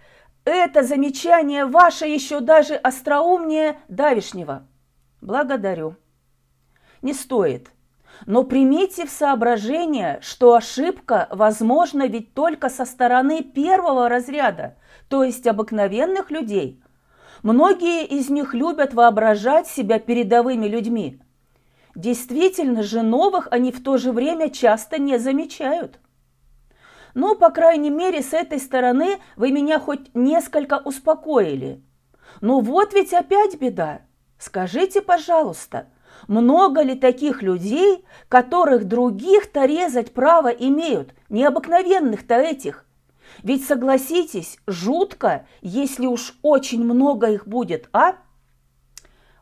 Это 0.45 0.83
замечание 0.83 1.65
ваше 1.65 2.07
еще 2.07 2.41
даже 2.41 2.75
остроумнее 2.75 3.79
давишнего. 3.89 4.67
Благодарю. 5.23 5.97
Не 7.01 7.15
стоит. 7.15 7.71
Но 8.27 8.45
примите 8.45 9.07
в 9.07 9.11
соображение, 9.11 10.19
что 10.23 10.55
ошибка 10.55 11.29
возможна 11.31 12.07
ведь 12.07 12.35
только 12.35 12.69
со 12.69 12.85
стороны 12.85 13.43
первого 13.43 14.09
разряда, 14.09 14.77
то 15.09 15.25
есть 15.25 15.47
обыкновенных 15.47 16.31
людей. 16.31 16.83
Многие 17.43 18.07
из 18.07 18.31
них 18.31 18.55
любят 18.55 18.95
воображать 18.95 19.67
себя 19.67 19.99
передовыми 19.99 20.67
людьми. 20.67 21.21
Действительно 21.95 22.83
же 22.83 23.03
новых 23.03 23.49
они 23.51 23.71
в 23.71 23.83
то 23.83 23.99
же 23.99 24.13
время 24.13 24.51
часто 24.51 24.99
не 24.99 25.19
замечают. 25.19 26.01
Ну, 27.15 27.37
по 27.37 27.51
крайней 27.51 27.91
мере, 27.91 28.23
с 28.23 28.33
этой 28.33 28.59
стороны 28.59 29.19
вы 29.37 29.53
меня 29.53 29.79
хоть 29.79 30.13
несколько 30.15 30.79
успокоили. 30.79 31.83
Но 32.41 32.61
вот 32.61 32.93
ведь 32.93 33.13
опять 33.13 33.61
беда. 33.61 34.01
Скажите, 34.39 35.01
пожалуйста, 35.01 35.87
много 36.29 36.83
ли 36.83 36.95
таких 36.95 37.43
людей, 37.43 38.05
которых 38.29 38.85
других-то 38.85 39.65
резать 39.65 40.13
право 40.13 40.49
имеют, 40.49 41.15
необыкновенных-то 41.29 42.35
этих? 42.35 42.85
Ведь 43.43 43.67
согласитесь, 43.67 44.59
жутко, 44.67 45.47
если 45.61 46.07
уж 46.07 46.39
очень 46.43 46.85
много 46.85 47.31
их 47.31 47.47
будет, 47.47 47.89
а? 47.93 48.17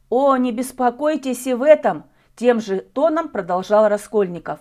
О, 0.09 0.37
не 0.37 0.53
беспокойтесь 0.53 1.47
и 1.47 1.55
в 1.55 1.63
этом, 1.63 2.05
тем 2.37 2.61
же 2.61 2.81
тоном 2.81 3.29
продолжал 3.29 3.89
Раскольников. 3.89 4.61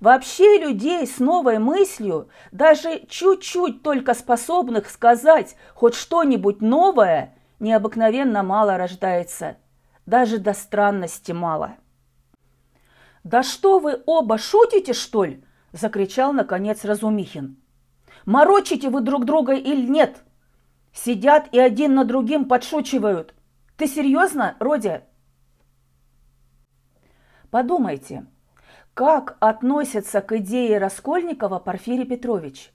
Вообще 0.00 0.58
людей 0.58 1.06
с 1.06 1.18
новой 1.18 1.58
мыслью, 1.58 2.28
даже 2.52 3.02
чуть-чуть 3.08 3.82
только 3.82 4.14
способных 4.14 4.88
сказать 4.88 5.56
хоть 5.74 5.94
что-нибудь 5.94 6.60
новое, 6.60 7.34
необыкновенно 7.58 8.42
мало 8.42 8.76
рождается– 8.76 9.56
даже 10.08 10.38
до 10.38 10.54
странности 10.54 11.32
мало. 11.32 11.76
«Да 13.24 13.42
что 13.42 13.78
вы 13.78 14.02
оба 14.06 14.38
шутите, 14.38 14.94
что 14.94 15.24
ли?»– 15.24 15.44
закричал, 15.72 16.32
наконец, 16.32 16.84
Разумихин. 16.86 17.58
«Морочите 18.24 18.88
вы 18.88 19.02
друг 19.02 19.26
друга 19.26 19.52
или 19.52 19.86
нет? 19.86 20.22
Сидят 20.94 21.48
и 21.52 21.58
один 21.58 21.94
на 21.94 22.06
другим 22.06 22.46
подшучивают. 22.46 23.34
Ты 23.76 23.86
серьезно, 23.86 24.56
Родя?» 24.60 25.02
Подумайте, 27.50 28.24
как 28.94 29.36
относится 29.40 30.22
к 30.22 30.34
идее 30.38 30.78
Раскольникова 30.78 31.58
Порфирий 31.58 32.06
Петрович? 32.06 32.72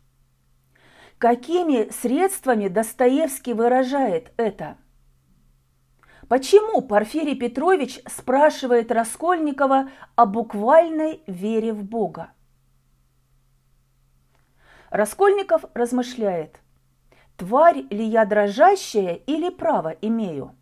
Какими 1.17 1.89
средствами 1.89 2.67
Достоевский 2.67 3.53
выражает 3.53 4.33
это– 4.37 4.77
Почему 6.29 6.81
Порфирий 6.81 7.35
Петрович 7.35 7.99
спрашивает 8.07 8.91
Раскольникова 8.91 9.89
о 10.15 10.25
буквальной 10.25 11.21
вере 11.27 11.73
в 11.73 11.83
Бога? 11.83 12.31
Раскольников 14.89 15.65
размышляет. 15.73 16.59
тварь 17.35 17.85
ли 17.89 18.05
я 18.05 18.25
дрожащая 18.25 19.15
или 19.15 19.49
право 19.49 19.89
имею? 19.89 20.55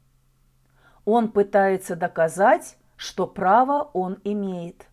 Он 1.05 1.31
пытается 1.31 1.95
доказать, 1.95 2.77
что 2.95 3.27
право 3.27 3.89
он 3.93 4.19
имеет. 4.23 4.87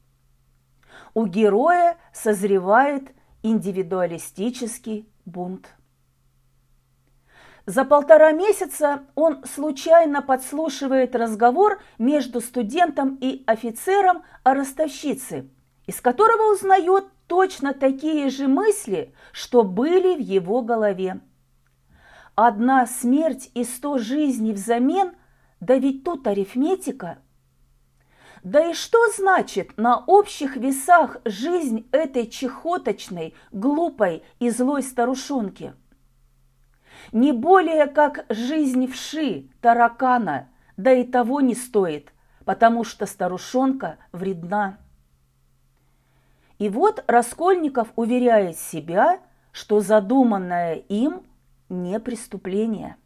У 1.14 1.26
героя 1.26 1.96
созревает 2.12 3.14
индивидуалистический 3.42 5.08
бунт. 5.24 5.77
За 7.68 7.84
полтора 7.84 8.32
месяца 8.32 9.02
он 9.14 9.44
случайно 9.44 10.22
подслушивает 10.22 11.14
разговор 11.14 11.82
между 11.98 12.40
студентом 12.40 13.18
и 13.20 13.44
офицером 13.46 14.22
о 14.42 14.54
ростовщице, 14.54 15.50
из 15.86 16.00
которого 16.00 16.54
узнает 16.54 17.04
точно 17.26 17.74
такие 17.74 18.30
же 18.30 18.48
мысли, 18.48 19.12
что 19.32 19.64
были 19.64 20.16
в 20.16 20.18
его 20.18 20.62
голове. 20.62 21.20
Одна 22.36 22.86
смерть 22.86 23.50
и 23.52 23.64
сто 23.64 23.98
жизней 23.98 24.54
взамен, 24.54 25.12
да 25.60 25.76
ведь 25.76 26.04
тут 26.04 26.26
арифметика. 26.26 27.18
Да 28.42 28.70
и 28.70 28.72
что 28.72 28.98
значит 29.14 29.76
на 29.76 30.02
общих 30.06 30.56
весах 30.56 31.18
жизнь 31.26 31.86
этой 31.92 32.28
чехоточной, 32.28 33.34
глупой 33.52 34.22
и 34.38 34.48
злой 34.48 34.82
старушонки? 34.82 35.74
Не 37.12 37.32
более 37.32 37.86
как 37.86 38.26
жизнь 38.28 38.86
вши, 38.86 39.48
таракана, 39.60 40.48
да 40.76 40.92
и 40.92 41.04
того 41.04 41.40
не 41.40 41.54
стоит, 41.54 42.12
потому 42.44 42.84
что 42.84 43.06
старушонка 43.06 43.98
вредна. 44.12 44.78
И 46.58 46.68
вот 46.68 47.04
Раскольников 47.06 47.88
уверяет 47.96 48.58
себя, 48.58 49.20
что 49.52 49.80
задуманное 49.80 50.74
им 50.74 51.22
не 51.68 51.98
преступление. 52.00 52.96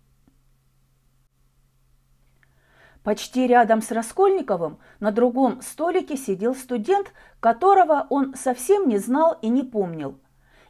Почти 3.05 3.47
рядом 3.47 3.83
с 3.83 3.91
Раскольниковым 3.91 4.79
на 5.01 5.11
другом 5.11 5.61
столике 5.61 6.17
сидел 6.17 6.55
студент, 6.55 7.13
которого 7.41 8.07
он 8.11 8.35
совсем 8.37 8.89
не 8.89 8.99
знал 8.99 9.39
и 9.43 9.49
не 9.49 9.65
помнил, 9.65 10.19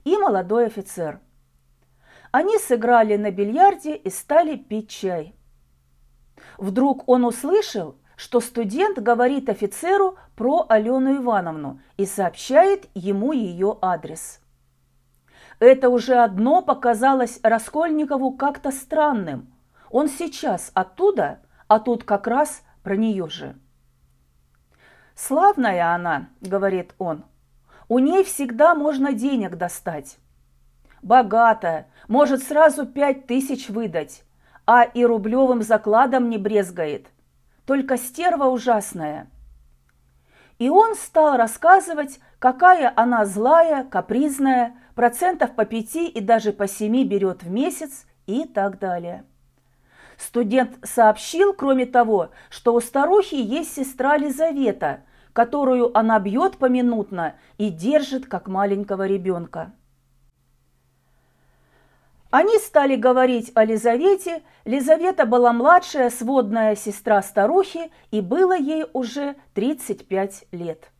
и 0.04 0.16
молодой 0.16 0.66
офицер. 0.66 1.20
Они 2.32 2.58
сыграли 2.58 3.16
на 3.16 3.30
бильярде 3.30 3.94
и 3.94 4.08
стали 4.08 4.56
пить 4.56 4.88
чай. 4.88 5.36
Вдруг 6.56 7.06
он 7.06 7.26
услышал, 7.26 7.96
что 8.16 8.40
студент 8.40 8.98
говорит 8.98 9.50
офицеру 9.50 10.16
про 10.34 10.64
Алену 10.68 11.18
Ивановну 11.18 11.80
и 11.98 12.06
сообщает 12.06 12.88
ему 12.94 13.32
ее 13.32 13.78
адрес. 13.82 14.40
Это 15.58 15.90
уже 15.90 16.14
одно 16.14 16.62
показалось 16.62 17.38
Раскольникову 17.42 18.32
как-то 18.32 18.72
странным. 18.72 19.52
Он 19.90 20.08
сейчас 20.08 20.72
оттуда, 20.74 21.40
а 21.68 21.78
тут 21.80 22.04
как 22.04 22.26
раз 22.26 22.62
про 22.82 22.96
нее 22.96 23.28
же. 23.28 23.56
«Славная 25.14 25.94
она»,— 25.94 26.30
говорит 26.40 26.94
он,— 26.96 27.24
«у 27.88 27.98
ней 27.98 28.24
всегда 28.24 28.74
можно 28.74 29.12
денег 29.12 29.56
достать. 29.56 30.16
Богатая, 31.02 31.88
может 32.08 32.42
сразу 32.42 32.86
пять 32.86 33.26
тысяч 33.26 33.68
выдать, 33.68 34.24
а 34.66 34.82
и 34.82 35.04
рублевым 35.04 35.62
закладом 35.62 36.30
не 36.30 36.38
брезгает 36.38 37.08
только 37.66 37.96
стерва 37.96 38.46
ужасная. 38.46 39.28
И 40.58 40.68
он 40.68 40.94
стал 40.94 41.36
рассказывать, 41.36 42.20
какая 42.38 42.92
она 42.94 43.24
злая, 43.24 43.84
капризная, 43.84 44.76
процентов 44.94 45.54
по 45.54 45.64
пяти 45.64 46.08
и 46.08 46.20
даже 46.20 46.52
по 46.52 46.68
семи 46.68 47.04
берет 47.04 47.42
в 47.42 47.50
месяц 47.50 48.06
и 48.26 48.44
так 48.44 48.78
далее. 48.78 49.24
Студент 50.18 50.78
сообщил, 50.84 51.52
кроме 51.52 51.86
того, 51.86 52.30
что 52.48 52.74
у 52.74 52.80
старухи 52.80 53.34
есть 53.34 53.74
сестра 53.74 54.16
Лизавета, 54.16 55.00
которую 55.32 55.96
она 55.96 56.20
бьет 56.20 56.58
поминутно 56.58 57.34
и 57.58 57.70
держит, 57.70 58.26
как 58.26 58.46
маленького 58.46 59.06
ребенка. 59.06 59.72
Они 62.32 62.56
стали 62.56 62.96
говорить 62.96 63.52
о 63.54 63.62
Лизавете. 63.62 64.42
Лизавета 64.64 65.26
была 65.26 65.52
младшая 65.52 66.08
сводная 66.08 66.74
сестра 66.76 67.20
старухи, 67.20 67.92
и 68.10 68.22
было 68.22 68.56
ей 68.56 68.86
уже 68.94 69.36
35 69.52 70.46
лет. 70.50 70.90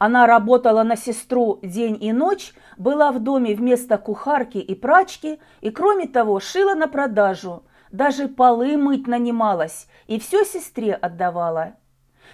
Она 0.00 0.26
работала 0.26 0.82
на 0.82 0.96
сестру 0.96 1.60
день 1.62 1.96
и 2.02 2.12
ночь, 2.12 2.54
была 2.76 3.12
в 3.12 3.20
доме 3.20 3.54
вместо 3.54 3.98
кухарки 3.98 4.58
и 4.58 4.74
прачки, 4.74 5.38
и, 5.60 5.70
кроме 5.70 6.08
того, 6.08 6.40
шила 6.40 6.74
на 6.74 6.88
продажу, 6.88 7.62
даже 7.92 8.26
полы 8.26 8.76
мыть 8.76 9.06
нанималась, 9.06 9.86
и 10.08 10.18
все 10.18 10.44
сестре 10.44 10.92
отдавала. 10.92 11.74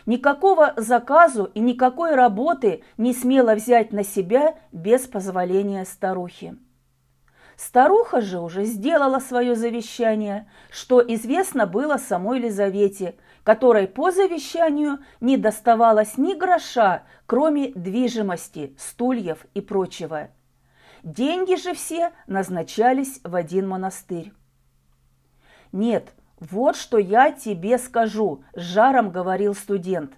Никакого 0.06 0.72
заказу 0.78 1.50
и 1.52 1.60
никакой 1.60 2.14
работы 2.14 2.84
не 2.96 3.12
смела 3.12 3.54
взять 3.54 3.92
на 3.92 4.02
себя 4.02 4.54
без 4.72 5.02
позволения 5.02 5.84
старухи. 5.84 6.56
Старуха 7.56 8.20
же 8.20 8.40
уже 8.40 8.64
сделала 8.64 9.20
свое 9.20 9.54
завещание, 9.54 10.48
что 10.70 11.00
известно 11.00 11.66
было 11.66 11.98
самой 11.98 12.40
Лизавете, 12.40 13.14
которой 13.44 13.86
по 13.86 14.10
завещанию 14.10 14.98
не 15.20 15.36
доставалось 15.36 16.18
ни 16.18 16.34
гроша, 16.34 17.04
кроме 17.26 17.68
движимости, 17.68 18.74
стульев 18.78 19.46
и 19.54 19.60
прочего. 19.60 20.30
Деньги 21.04 21.54
же 21.56 21.74
все 21.74 22.12
назначались 22.26 23.20
в 23.22 23.34
один 23.36 23.68
монастырь. 23.68 24.32
«Нет, 25.70 26.12
вот 26.40 26.76
что 26.76 26.98
я 26.98 27.30
тебе 27.30 27.78
скажу»,– 27.78 28.42
жаром 28.54 29.10
говорил 29.10 29.54
студент. 29.54 30.12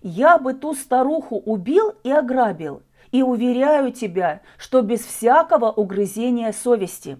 «Я 0.00 0.38
бы 0.38 0.54
ту 0.54 0.74
старуху 0.74 1.36
убил 1.36 1.94
и 2.02 2.10
ограбил, 2.10 2.82
и 3.16 3.22
уверяю 3.22 3.92
тебя, 3.92 4.42
что 4.58 4.82
без 4.82 5.00
всякого 5.00 5.72
угрызения 5.72 6.52
совести. 6.52 7.16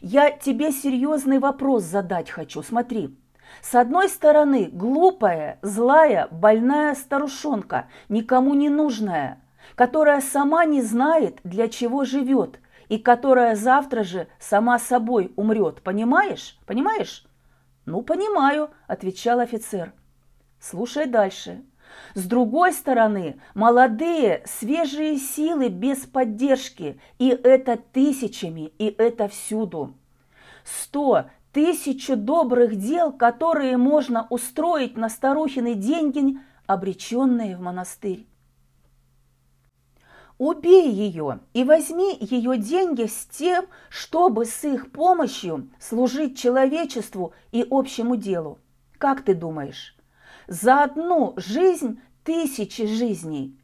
Я 0.00 0.30
тебе 0.30 0.70
серьезный 0.70 1.40
вопрос 1.40 1.82
задать 1.82 2.30
хочу, 2.30 2.62
смотри. 2.62 3.18
С 3.60 3.74
одной 3.74 4.08
стороны, 4.08 4.70
глупая, 4.72 5.58
злая, 5.62 6.28
больная 6.30 6.94
старушонка, 6.94 7.88
никому 8.08 8.54
не 8.54 8.68
нужная, 8.68 9.42
которая 9.74 10.20
сама 10.20 10.64
не 10.64 10.80
знает, 10.80 11.40
для 11.42 11.66
чего 11.66 12.04
живет, 12.04 12.60
и 12.88 12.98
которая 12.98 13.56
завтра 13.56 14.04
же 14.04 14.28
сама 14.38 14.78
собой 14.78 15.32
умрет, 15.34 15.82
понимаешь? 15.82 16.56
Понимаешь? 16.66 17.26
Ну, 17.84 18.02
понимаю, 18.02 18.70
отвечал 18.86 19.40
офицер. 19.40 19.92
Слушай 20.60 21.06
дальше. 21.06 21.64
С 22.14 22.24
другой 22.24 22.72
стороны, 22.72 23.40
молодые, 23.54 24.42
свежие 24.46 25.18
силы 25.18 25.68
без 25.68 25.98
поддержки, 25.98 27.00
и 27.18 27.28
это 27.28 27.76
тысячами, 27.76 28.72
и 28.78 28.86
это 28.86 29.28
всюду. 29.28 29.94
Сто, 30.64 31.26
тысячу 31.52 32.16
добрых 32.16 32.76
дел, 32.76 33.12
которые 33.12 33.76
можно 33.76 34.26
устроить 34.30 34.96
на 34.96 35.08
старухины 35.08 35.74
деньги, 35.74 36.38
обреченные 36.66 37.56
в 37.56 37.60
монастырь. 37.60 38.26
Убей 40.38 40.90
ее 40.90 41.40
и 41.52 41.62
возьми 41.62 42.16
ее 42.20 42.58
деньги 42.58 43.06
с 43.06 43.26
тем, 43.26 43.66
чтобы 43.88 44.46
с 44.46 44.64
их 44.64 44.90
помощью 44.90 45.70
служить 45.78 46.36
человечеству 46.36 47.32
и 47.52 47.64
общему 47.70 48.16
делу. 48.16 48.58
Как 48.98 49.22
ты 49.22 49.34
думаешь? 49.34 49.96
За 50.46 50.84
одну 50.84 51.34
жизнь 51.36 52.00
тысячи 52.22 52.86
жизней. 52.86 53.58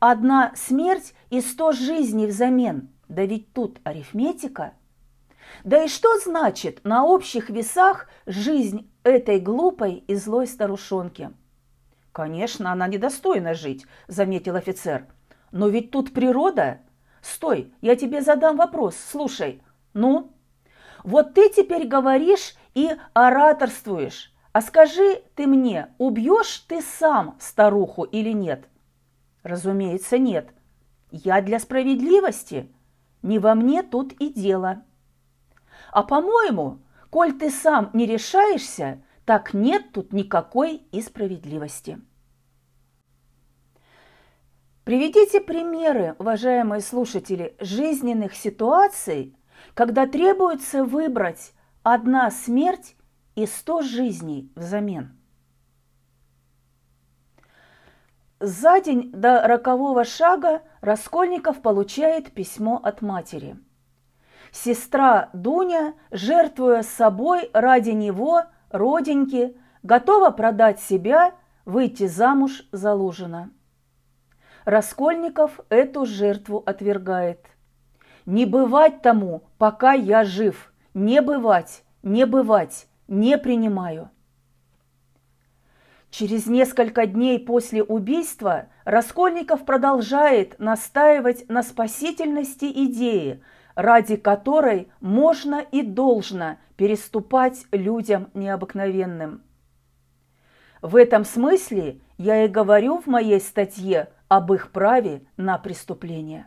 Одна 0.00 0.52
смерть 0.54 1.14
и 1.30 1.40
сто 1.40 1.72
жизней 1.72 2.26
взамен. 2.26 2.88
Да 3.08 3.24
ведь 3.24 3.52
тут 3.52 3.78
арифметика. 3.84 4.74
Да 5.64 5.84
и 5.84 5.88
что 5.88 6.18
значит 6.18 6.84
на 6.84 7.04
общих 7.04 7.50
весах 7.50 8.08
жизнь 8.26 8.90
этой 9.04 9.38
глупой 9.40 10.04
и 10.06 10.14
злой 10.16 10.46
старушонки? 10.46 11.30
Конечно, 12.12 12.72
она 12.72 12.88
недостойна 12.88 13.54
жить, 13.54 13.86
заметил 14.08 14.56
офицер. 14.56 15.06
Но 15.52 15.68
ведь 15.68 15.90
тут 15.90 16.12
природа. 16.12 16.80
Стой, 17.22 17.72
я 17.80 17.96
тебе 17.96 18.22
задам 18.22 18.56
вопрос, 18.56 18.96
слушай. 18.96 19.62
Ну? 19.92 20.32
Вот 21.04 21.34
ты 21.34 21.50
теперь 21.50 21.86
говоришь 21.86 22.54
и 22.74 22.90
ораторствуешь. 23.14 24.32
А 24.56 24.62
скажи 24.62 25.22
ты 25.34 25.46
мне, 25.46 25.88
убьешь 25.98 26.60
ты 26.60 26.80
сам 26.80 27.36
старуху 27.38 28.04
или 28.04 28.30
нет? 28.30 28.70
Разумеется, 29.42 30.16
нет. 30.16 30.48
Я 31.10 31.42
для 31.42 31.58
справедливости. 31.58 32.72
Не 33.20 33.38
во 33.38 33.54
мне 33.54 33.82
тут 33.82 34.14
и 34.14 34.32
дело. 34.32 34.82
А 35.92 36.02
по-моему, 36.02 36.78
коль 37.10 37.34
ты 37.34 37.50
сам 37.50 37.90
не 37.92 38.06
решаешься, 38.06 39.02
так 39.26 39.52
нет 39.52 39.92
тут 39.92 40.14
никакой 40.14 40.76
и 40.90 41.02
справедливости. 41.02 42.00
Приведите 44.84 45.42
примеры, 45.42 46.16
уважаемые 46.18 46.80
слушатели, 46.80 47.54
жизненных 47.60 48.34
ситуаций, 48.34 49.36
когда 49.74 50.06
требуется 50.06 50.82
выбрать 50.82 51.52
одна 51.82 52.30
смерть 52.30 52.96
и 53.36 53.46
сто 53.46 53.82
жизней 53.82 54.50
взамен. 54.56 55.16
За 58.40 58.80
день 58.80 59.12
до 59.12 59.46
рокового 59.46 60.04
шага 60.04 60.62
Раскольников 60.80 61.62
получает 61.62 62.32
письмо 62.32 62.80
от 62.82 63.00
матери. 63.02 63.56
Сестра 64.52 65.30
Дуня, 65.32 65.94
жертвуя 66.10 66.82
собой 66.82 67.50
ради 67.52 67.90
него, 67.90 68.44
роденьки, 68.70 69.56
готова 69.82 70.30
продать 70.30 70.80
себя, 70.80 71.34
выйти 71.64 72.06
замуж 72.06 72.66
за 72.72 72.94
Лужина. 72.94 73.50
Раскольников 74.64 75.60
эту 75.68 76.06
жертву 76.06 76.62
отвергает. 76.64 77.46
«Не 78.24 78.44
бывать 78.44 79.02
тому, 79.02 79.44
пока 79.58 79.92
я 79.92 80.24
жив, 80.24 80.72
не 80.94 81.20
бывать, 81.22 81.84
не 82.02 82.26
бывать, 82.26 82.88
не 83.08 83.38
принимаю». 83.38 84.10
Через 86.10 86.46
несколько 86.46 87.06
дней 87.06 87.38
после 87.38 87.82
убийства 87.82 88.68
Раскольников 88.84 89.64
продолжает 89.66 90.58
настаивать 90.58 91.48
на 91.48 91.62
спасительности 91.62 92.64
идеи, 92.86 93.42
ради 93.74 94.16
которой 94.16 94.88
можно 95.00 95.60
и 95.60 95.82
должно 95.82 96.56
переступать 96.76 97.66
людям 97.70 98.30
необыкновенным. 98.32 99.42
В 100.80 100.96
этом 100.96 101.24
смысле 101.24 102.00
я 102.16 102.44
и 102.44 102.48
говорю 102.48 102.98
в 102.98 103.06
моей 103.06 103.40
статье 103.40 104.08
об 104.28 104.52
их 104.52 104.72
праве 104.72 105.26
на 105.36 105.58
преступление. 105.58 106.46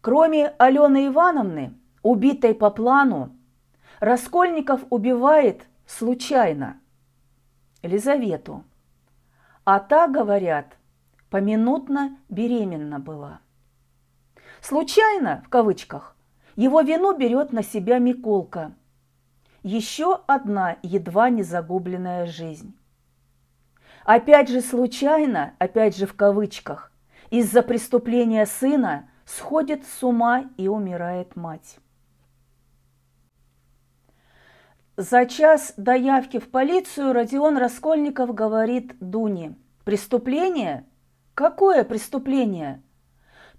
Кроме 0.00 0.48
Алены 0.58 1.06
Ивановны, 1.06 1.74
убитой 2.02 2.54
по 2.54 2.70
плану, 2.70 3.34
Раскольников 4.00 4.84
убивает 4.90 5.66
случайно 5.86 6.80
Елизавету. 7.82 8.64
А 9.64 9.80
та, 9.80 10.08
говорят, 10.08 10.76
поминутно 11.30 12.18
беременна 12.28 12.98
была. 12.98 13.40
Случайно, 14.60 15.42
в 15.46 15.48
кавычках, 15.48 16.16
его 16.56 16.80
вину 16.80 17.16
берет 17.16 17.52
на 17.52 17.62
себя 17.62 17.98
Миколка. 17.98 18.72
Еще 19.62 20.20
одна 20.26 20.76
едва 20.82 21.30
не 21.30 21.42
загубленная 21.42 22.26
жизнь. 22.26 22.76
Опять 24.04 24.48
же 24.48 24.60
случайно, 24.60 25.54
опять 25.58 25.96
же 25.96 26.06
в 26.06 26.14
кавычках, 26.14 26.92
из-за 27.30 27.62
преступления 27.62 28.44
сына 28.44 29.08
сходит 29.24 29.86
с 29.86 30.02
ума 30.02 30.44
и 30.58 30.68
умирает 30.68 31.36
мать. 31.36 31.78
За 34.96 35.26
час 35.26 35.74
до 35.76 35.92
явки 35.92 36.38
в 36.38 36.48
полицию 36.52 37.12
Родион 37.12 37.56
Раскольников 37.56 38.32
говорит 38.32 38.94
Дуне. 39.00 39.56
«Преступление? 39.84 40.86
Какое 41.34 41.82
преступление? 41.82 42.80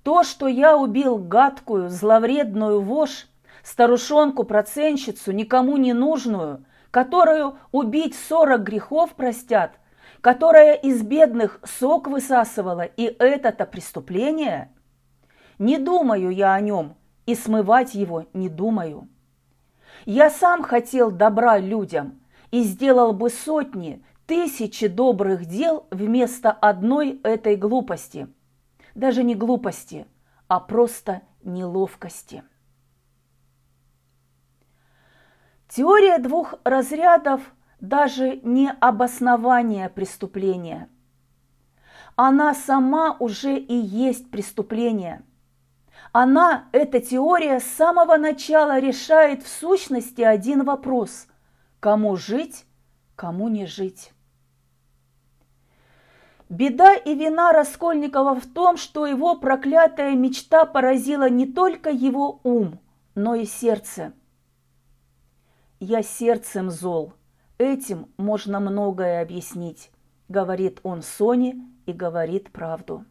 То, 0.02 0.24
что 0.24 0.48
я 0.48 0.78
убил 0.78 1.17
гадкую, 1.17 1.89
зловредную 1.89 2.80
вошь, 2.80 3.28
старушонку-проценщицу, 3.63 5.34
никому 5.34 5.76
не 5.76 5.91
нужную, 5.91 6.65
которую 6.89 7.58
убить 7.74 8.15
сорок 8.15 8.63
грехов 8.63 9.13
простят, 9.13 9.74
которая 10.21 10.76
из 10.76 11.04
бедных 11.04 11.60
сок 11.65 12.08
высасывала, 12.08 12.84
и 12.84 13.04
это-то 13.04 13.65
преступление? 13.65 14.71
Не 15.60 15.80
думаю 15.80 16.30
я 16.30 16.54
о 16.54 16.62
нем, 16.62 16.95
и 17.26 17.36
смывать 17.36 17.93
его 17.93 18.24
не 18.32 18.48
думаю». 18.48 19.10
Я 20.06 20.30
сам 20.30 20.62
хотел 20.62 21.10
добра 21.10 21.58
людям 21.58 22.22
и 22.52 22.62
сделал 22.63 23.12
бы 23.12 23.32
сотни, 23.32 24.06
тысячи 24.28 24.88
добрых 24.88 25.46
дел 25.46 25.88
вместо 25.89 26.52
одной 26.52 27.20
этой 27.24 27.56
глупости. 27.56 28.28
Даже 28.94 29.24
не 29.24 29.34
глупости, 29.34 30.06
а 30.48 30.60
просто 30.60 31.24
неловкости. 31.44 32.44
Теория 35.68 36.20
двух 36.20 36.54
разрядов 36.63 37.41
даже 37.82 38.38
не 38.44 38.72
обоснование 38.72 39.89
преступления. 39.89 40.88
Она 42.15 42.54
сама 42.54 43.18
уже 43.20 43.58
и 43.58 43.76
есть 43.76 44.30
преступление– 44.30 45.24
она, 46.17 46.69
эта 46.71 47.01
теория, 47.01 47.60
с 47.60 47.65
самого 47.65 48.15
начала 48.15 48.80
решает 48.80 49.43
в 49.43 49.49
сущности 49.49 50.21
один 50.21 50.63
вопрос– 50.63 51.28
кому 51.82 52.15
жить, 52.15 52.65
кому 53.17 53.49
не 53.49 53.65
жить. 53.65 54.13
Беда 56.47 56.95
и 56.95 57.15
вина 57.15 57.51
Раскольникова 57.51 58.39
в 58.39 58.45
том, 58.45 58.78
что 58.78 59.06
его 59.06 59.36
проклятая 59.36 60.15
мечта 60.15 60.63
поразила 60.63 61.30
не 61.30 61.47
только 61.47 61.89
его 61.89 62.39
ум, 62.43 62.80
но 63.13 63.36
и 63.36 63.43
сердце. 63.43 64.13
«Я 65.82 66.01
сердцем 66.01 66.69
зол, 66.69 67.12
этим 67.58 68.08
можно 68.15 68.62
многое 68.62 69.21
объяснить»,– 69.21 69.91
говорит 70.30 70.80
он 70.84 71.01
Соне 71.01 71.67
и 71.86 71.91
говорит 71.91 72.54
правду. 72.54 73.04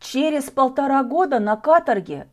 Через 0.00 0.44
полтора 0.50 1.02
года 1.02 1.38
на 1.38 1.56
каторге 1.56 2.28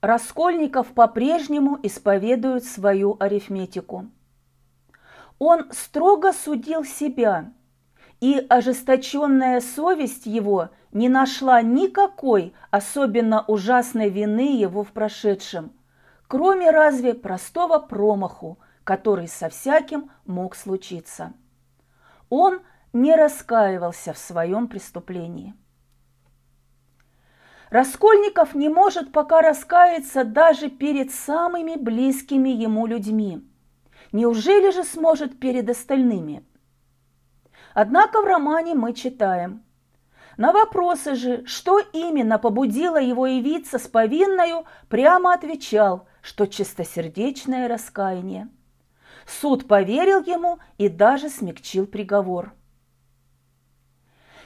Раскольников 0.00 0.88
по-прежнему 0.88 1.78
исповедует 1.82 2.64
свою 2.64 3.16
арифметику. 3.18 4.06
Он 5.40 5.70
строго 5.72 6.32
судил 6.32 6.84
себя, 6.84 7.52
и 8.20 8.44
ожесточенная 8.48 9.60
совесть 9.60 10.26
его 10.26 10.70
не 10.92 11.08
нашла 11.08 11.62
никакой 11.62 12.54
особенно 12.70 13.44
ужасной 13.46 14.08
вины 14.08 14.56
его 14.56 14.84
в 14.84 14.92
прошедшем, 14.92 15.72
кроме 16.28 16.70
разве 16.70 17.14
простого 17.14 17.78
промаху, 17.78 18.58
который 18.84 19.26
со 19.28 19.48
всяким 19.48 20.10
мог 20.26 20.54
случиться. 20.54 21.32
Он 22.30 22.60
не 22.92 23.14
раскаивался 23.16 24.12
в 24.12 24.18
своем 24.18 24.68
преступлении. 24.68 25.54
Раскольников 27.70 28.54
не 28.54 28.70
может 28.70 29.12
пока 29.12 29.42
раскаяться 29.42 30.24
даже 30.24 30.70
перед 30.70 31.10
самыми 31.10 31.76
близкими 31.76 32.48
ему 32.48 32.86
людьми. 32.86 33.46
Неужели 34.10 34.70
же 34.70 34.84
сможет 34.84 35.38
перед 35.38 35.68
остальными? 35.68 36.44
Однако 37.74 38.22
в 38.22 38.24
романе 38.24 38.74
мы 38.74 38.94
читаем. 38.94 39.62
На 40.38 40.52
вопросы 40.52 41.14
же, 41.14 41.44
что 41.46 41.80
именно 41.92 42.38
побудило 42.38 43.00
его 43.00 43.26
явиться 43.26 43.78
с 43.78 43.86
повинною, 43.86 44.64
прямо 44.88 45.34
отвечал, 45.34 46.06
что 46.22 46.46
чистосердечное 46.46 47.68
раскаяние. 47.68 48.48
Суд 49.26 49.68
поверил 49.68 50.22
ему 50.22 50.58
и 50.78 50.88
даже 50.88 51.28
смягчил 51.28 51.86
приговор– 51.86 52.54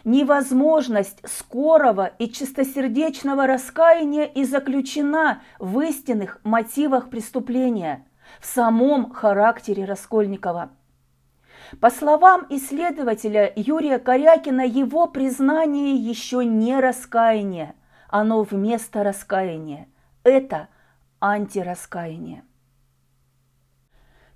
Невозможность 0.04 1.18
скорого 1.24 2.12
и 2.18 2.28
чистосердечного 2.28 3.46
раскаяния 3.46 4.24
и 4.24 4.44
заключена 4.44 5.42
в 5.58 5.80
истинных 5.80 6.40
мотивах 6.42 7.08
преступления, 7.08 8.04
в 8.40 8.46
самом 8.46 9.12
характере 9.12 9.84
Раскольникова. 9.84 10.70
По 11.80 11.90
словам 11.90 12.46
исследователя 12.50 13.52
Юрия 13.56 13.98
Корякина, 13.98 14.62
его 14.62 15.06
признание 15.06 15.94
еще 15.94 16.44
не 16.44 16.78
раскаяние, 16.78 17.74
оно 18.08 18.42
вместо 18.42 19.02
раскаяния. 19.02 19.88
Это 20.24 20.68
антираскаяние. 21.20 22.44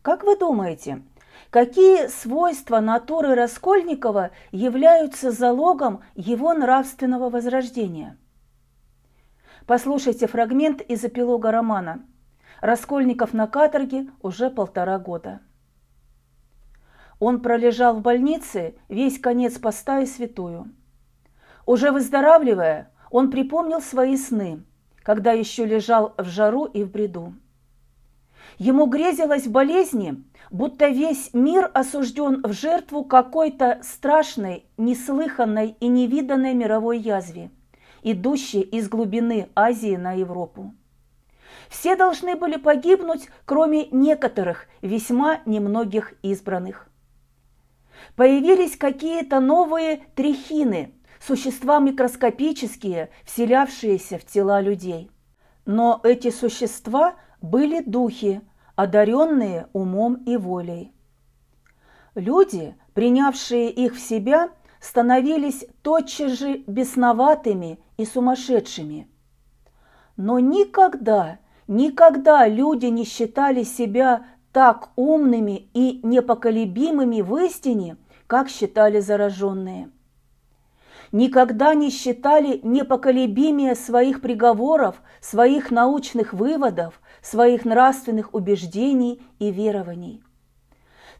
Как 0.02 0.22
вы 0.22 0.38
думаете, 0.38 1.02
Какие 1.50 2.08
свойства 2.08 2.80
натуры 2.80 3.34
Раскольникова 3.34 4.30
являются 4.50 5.30
залогом 5.30 6.02
его 6.14 6.52
нравственного 6.52 7.30
возрождения? 7.30 8.18
Послушайте 9.66 10.26
фрагмент 10.26 10.80
из 10.80 11.04
эпилога 11.04 11.50
романа. 11.50 12.04
Раскольников 12.60 13.32
на 13.32 13.46
каторге 13.46 14.08
уже 14.22 14.50
полтора 14.50 14.98
года. 14.98 15.40
Он 17.18 17.40
пролежал 17.40 17.96
в 17.96 18.02
больнице 18.02 18.76
весь 18.88 19.18
конец 19.18 19.58
поста 19.58 20.00
и 20.00 20.06
святую. 20.06 20.72
Уже 21.64 21.90
выздоравливая, 21.90 22.92
он 23.10 23.30
припомнил 23.30 23.80
свои 23.80 24.16
сны, 24.16 24.62
когда 25.02 25.32
еще 25.32 25.64
лежал 25.64 26.14
в 26.18 26.24
жару 26.24 26.64
и 26.64 26.82
в 26.82 26.90
бреду. 26.90 27.34
Ему 28.58 28.86
грезилось 28.86 29.46
в 29.46 29.50
болезни, 29.50 30.24
будто 30.50 30.88
весь 30.88 31.34
мир 31.34 31.70
осужден 31.74 32.42
в 32.42 32.52
жертву 32.52 33.04
какой-то 33.04 33.80
страшной, 33.82 34.64
неслыханной 34.78 35.76
и 35.78 35.88
невиданной 35.88 36.54
мировой 36.54 36.98
язве. 36.98 37.50
идущие 38.02 38.62
из 38.62 38.88
глубины 38.88 39.48
Азии 39.56 39.96
на 39.96 40.12
Европу. 40.12 40.74
Все 41.68 41.96
должны 41.96 42.36
были 42.36 42.56
погибнуть, 42.56 43.28
кроме 43.44 43.86
некоторых, 43.86 44.66
весьма 44.80 45.40
немногих 45.44 46.14
избранных. 46.22 46.88
Появились 48.14 48.76
какие-то 48.76 49.40
новые 49.40 50.02
трихины, 50.14 50.94
существа 51.18 51.80
микроскопические, 51.80 53.10
вселявшиеся 53.24 54.18
в 54.18 54.24
тела 54.24 54.60
людей. 54.60 55.10
Но 55.64 56.00
эти 56.04 56.30
существа 56.30 57.16
были 57.40 57.80
духи, 57.80 58.40
одаренные 58.74 59.68
умом 59.72 60.14
и 60.26 60.36
волей. 60.36 60.92
Люди, 62.14 62.74
принявшие 62.94 63.70
их 63.70 63.94
в 63.94 64.00
себя, 64.00 64.50
становились 64.80 65.66
тотчас 65.82 66.32
же 66.38 66.58
бесноватыми 66.66 67.78
и 67.96 68.04
сумасшедшими. 68.04 69.08
Но 70.16 70.38
никогда, 70.38 71.38
никогда 71.68 72.46
люди 72.48 72.86
не 72.86 73.04
считали 73.04 73.64
себя 73.64 74.26
так 74.52 74.90
умными 74.96 75.68
и 75.74 76.00
непоколебимыми 76.02 77.20
в 77.20 77.36
истине, 77.36 77.98
как 78.26 78.48
считали 78.48 79.00
зараженные. 79.00 79.90
Никогда 81.12 81.74
не 81.74 81.90
считали 81.90 82.60
непоколебимее 82.62 83.74
своих 83.74 84.20
приговоров, 84.20 85.02
своих 85.20 85.70
научных 85.70 86.32
выводов, 86.32 87.00
своих 87.26 87.64
нравственных 87.64 88.34
убеждений 88.34 89.20
и 89.40 89.50
верований. 89.50 90.22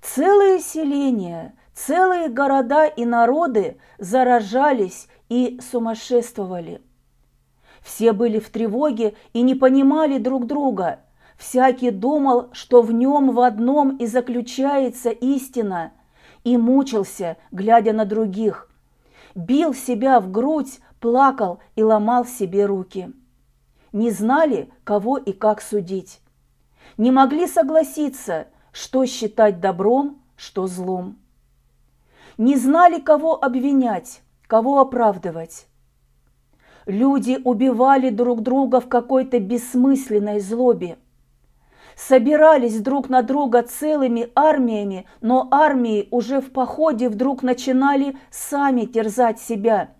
Целые 0.01 0.61
селения, 0.61 1.55
целые 1.75 2.29
города 2.29 2.87
и 2.87 3.05
народы 3.05 3.79
заражались 3.99 5.09
и 5.29 5.59
сумасшествовали. 5.61 6.81
Все 7.83 8.12
были 8.12 8.38
в 8.38 8.51
тревоге 8.51 9.14
и 9.33 9.42
не 9.42 9.57
понимали 9.57 10.19
друг 10.19 10.47
друга. 10.47 11.01
Всякий 11.37 11.90
думал, 11.90 12.51
что 12.53 12.83
в 12.83 12.92
нем 12.92 13.33
в 13.33 13.40
одном 13.40 13.97
и 13.97 14.07
заключается 14.07 15.11
истина, 15.11 15.92
и 16.45 16.57
мучился, 16.57 17.37
глядя 17.51 17.92
на 17.92 18.05
других. 18.05 18.71
Бил 19.35 19.75
себя 19.75 20.21
в 20.21 20.31
грудь, 20.31 20.79
плакал 21.01 21.59
и 21.75 21.83
ломал 21.83 22.27
себе 22.27 22.64
руки. 22.64 23.12
Не 23.96 24.11
знали, 24.11 24.68
кого 24.85 25.16
и 25.16 25.32
как 25.32 25.62
судить. 25.62 26.20
Не 26.98 27.11
могли 27.11 27.46
согласиться, 27.46 28.48
что 28.70 29.06
считать 29.06 29.59
добром, 29.59 30.20
что 30.37 30.66
злом. 30.66 31.16
Не 32.37 32.56
знали, 32.56 33.00
кого 33.00 33.42
обвинять, 33.42 34.20
кого 34.48 34.80
оправдывать. 34.80 35.66
Люди 36.85 37.38
убивали 37.42 38.11
друг 38.11 38.42
друга 38.42 38.82
в 38.82 38.88
какой-то 38.90 39.40
бессмысленной 39.40 40.40
злобе. 40.40 40.98
Собирались 41.96 42.78
друг 42.82 43.09
на 43.09 43.22
друга 43.22 43.62
целыми 43.62 44.30
армиями, 44.35 45.06
но 45.22 45.48
армии 45.50 46.06
уже 46.11 46.42
в 46.42 46.52
походе 46.52 47.09
вдруг 47.09 47.42
начинали 47.42 48.18
сами 48.30 48.85
терзать 48.85 49.40
себя. 49.40 49.95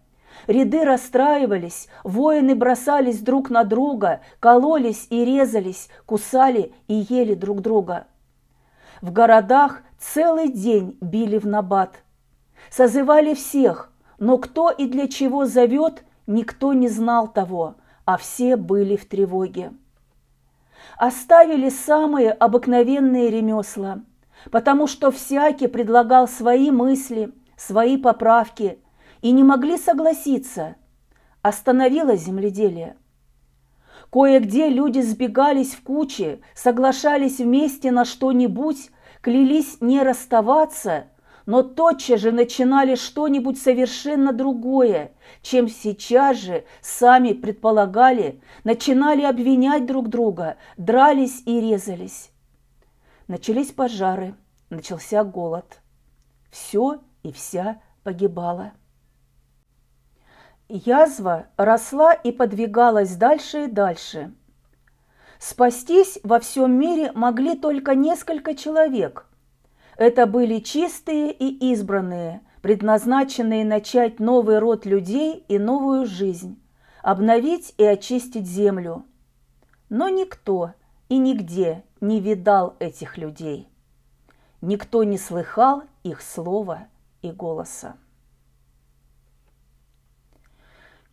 Ряды 0.47 0.85
расстраивались, 0.85 1.89
воины 2.05 2.55
бросались 2.55 3.21
друг 3.21 3.51
на 3.51 3.65
друга, 3.65 4.21
кололись 4.41 5.07
и 5.11 5.25
резались, 5.25 5.89
кусали 6.05 6.73
и 6.89 6.95
ели 7.09 7.35
друг 7.35 7.63
друга. 7.63 8.07
В 9.01 9.13
городах 9.13 9.83
целый 9.99 10.49
день 10.51 10.97
били 11.01 11.39
в 11.39 11.47
набат. 11.47 12.03
Созывали 12.71 13.35
всех, 13.35 13.93
но 14.19 14.39
кто 14.39 14.71
и 14.71 14.87
для 14.87 15.09
чего 15.09 15.47
зовет, 15.47 16.05
Никто 16.27 16.73
не 16.73 16.89
знал 16.89 17.29
того, 17.29 17.77
а 18.05 18.17
все 18.17 18.57
были 18.57 18.97
в 18.97 19.09
тревоге. 19.09 19.73
Оставили 20.99 21.69
самые 21.69 22.33
обыкновенные 22.33 23.31
ремесла, 23.31 24.01
потому 24.51 24.87
что 24.89 25.11
всякий 25.11 25.69
предлагал 25.69 26.27
свои 26.27 26.71
мысли, 26.71 27.33
свои 27.57 27.97
поправки, 27.97 28.79
и 29.23 29.33
не 29.33 29.43
могли 29.43 29.77
согласиться. 29.79 30.77
Остановилось 31.43 32.23
земледелие. 32.23 32.97
Кое-где 34.11 34.69
люди 34.69 35.01
сбегались 35.01 35.75
в 35.75 35.83
кучи, 35.83 36.41
соглашались 36.55 37.39
вместе 37.39 37.91
на 37.91 38.05
что-нибудь, 38.05 38.91
клялись 39.21 39.81
не 39.81 40.03
расставаться– 40.03 41.07
но 41.47 41.63
тотчас 41.63 42.21
же 42.21 42.33
начинали 42.33 42.97
что-нибудь 42.97 43.59
совершенно 43.59 44.33
другое, 44.33 45.13
чем 45.43 45.69
сейчас 45.69 46.39
же 46.39 46.65
сами 46.83 47.33
предполагали, 47.33 48.43
начинали 48.65 49.23
обвинять 49.23 49.87
друг 49.87 50.09
друга, 50.09 50.57
дрались 50.77 51.43
и 51.47 51.61
резались. 51.61 52.31
Начались 53.29 53.71
пожары, 53.71 54.35
начался 54.71 55.23
голод. 55.23 55.81
Все 56.51 57.01
и 57.23 57.31
вся 57.31 57.81
погибала. 58.03 58.73
Язва 60.69 61.47
росла 61.57 62.13
и 62.13 62.33
подвигалась 62.33 63.17
дальше 63.17 63.65
и 63.65 63.67
дальше. 63.67 64.33
Спастись 65.39 66.19
во 66.23 66.41
всем 66.41 66.73
мире 66.73 67.13
могли 67.13 67.57
только 67.57 67.95
несколько 67.95 68.55
человек– 68.55 69.27
это 69.97 70.27
были 70.27 70.59
чистые 70.59 71.33
и 71.33 71.73
избранные, 71.73 72.43
предназначенные 72.61 73.65
начать 73.65 74.21
новый 74.21 74.59
род 74.59 74.85
людей 74.85 75.45
и 75.49 75.59
новую 75.59 76.05
жизнь, 76.05 76.61
обновить 77.03 77.73
и 77.79 77.85
очистить 77.85 78.47
землю. 78.47 79.07
Но 79.89 80.11
никто 80.11 80.73
и 81.09 81.17
нигде 81.17 81.83
не 82.03 82.21
видал 82.21 82.77
этих 82.79 83.17
людей. 83.17 83.69
Никто 84.61 85.03
не 85.03 85.17
слыхал 85.17 85.85
их 86.03 86.21
слова 86.21 86.89
и 87.23 87.31
голоса. 87.31 87.97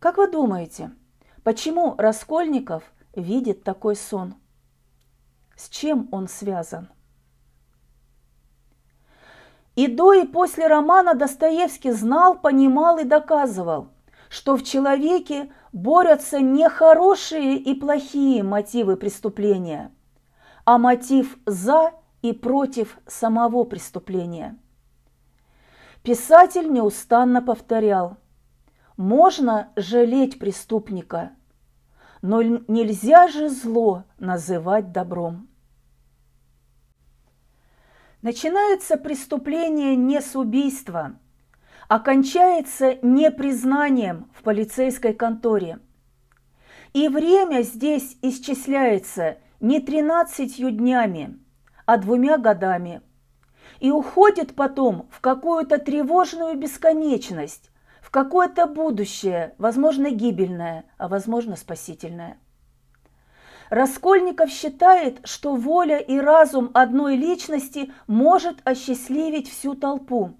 Как 0.04 0.18
вы 0.18 0.30
думаете, 0.30 0.90
почему 1.44 1.94
Раскольников 1.96 2.82
видит 3.14 3.64
такой 3.64 3.96
сон? 3.96 4.34
С 5.56 5.70
чем 5.70 6.10
он 6.12 6.28
связан? 6.28 6.90
И 9.76 9.86
до 9.86 10.12
и 10.12 10.26
после 10.26 10.66
романа 10.66 11.14
Достоевский 11.14 11.92
знал, 11.92 12.38
понимал 12.38 12.98
и 12.98 13.04
доказывал, 13.04 13.88
что 14.28 14.58
в 14.58 14.62
человеке 14.62 15.50
борются 15.72 16.38
не 16.38 16.68
хорошие 16.68 17.56
и 17.56 17.74
плохие 17.74 18.42
мотивы 18.42 18.98
преступления, 18.98 19.90
а 20.66 20.76
мотив 20.76 21.38
«за» 21.46 21.94
и 22.20 22.34
против 22.34 22.98
самого 23.06 23.64
преступления. 23.64 24.58
Писатель 26.02 26.70
неустанно 26.70 27.40
повторял, 27.40 28.18
можно 28.96 29.72
жалеть 29.76 30.38
преступника, 30.38 31.32
но 32.22 32.42
нельзя 32.42 33.28
же 33.28 33.48
зло 33.48 34.04
называть 34.18 34.92
добром. 34.92 35.48
Начинается 38.22 38.96
преступление 38.96 39.96
не 39.96 40.22
с 40.22 40.34
убийства, 40.34 41.16
а 41.88 41.98
кончается 41.98 42.94
непризнанием 43.02 44.30
в 44.32 44.42
полицейской 44.42 45.12
конторе. 45.12 45.78
И 46.94 47.08
время 47.08 47.62
здесь 47.62 48.16
исчисляется 48.22 49.38
не 49.60 49.80
тринадцатью 49.80 50.70
днями, 50.70 51.38
а 51.84 51.98
двумя 51.98 52.38
годами. 52.38 53.02
И 53.80 53.90
уходит 53.90 54.54
потом 54.54 55.08
в 55.10 55.20
какую-то 55.20 55.78
тревожную 55.78 56.56
бесконечность, 56.56 57.70
какое-то 58.14 58.68
будущее, 58.68 59.56
возможно, 59.58 60.08
гибельное, 60.12 60.84
а 60.98 61.08
возможно, 61.08 61.56
спасительное. 61.56 62.38
Раскольников 63.70 64.50
считает, 64.50 65.18
что 65.24 65.56
воля 65.56 65.98
и 65.98 66.16
разум 66.16 66.70
одной 66.74 67.16
личности 67.16 67.92
может 68.06 68.58
осчастливить 68.62 69.50
всю 69.50 69.74
толпу. 69.74 70.36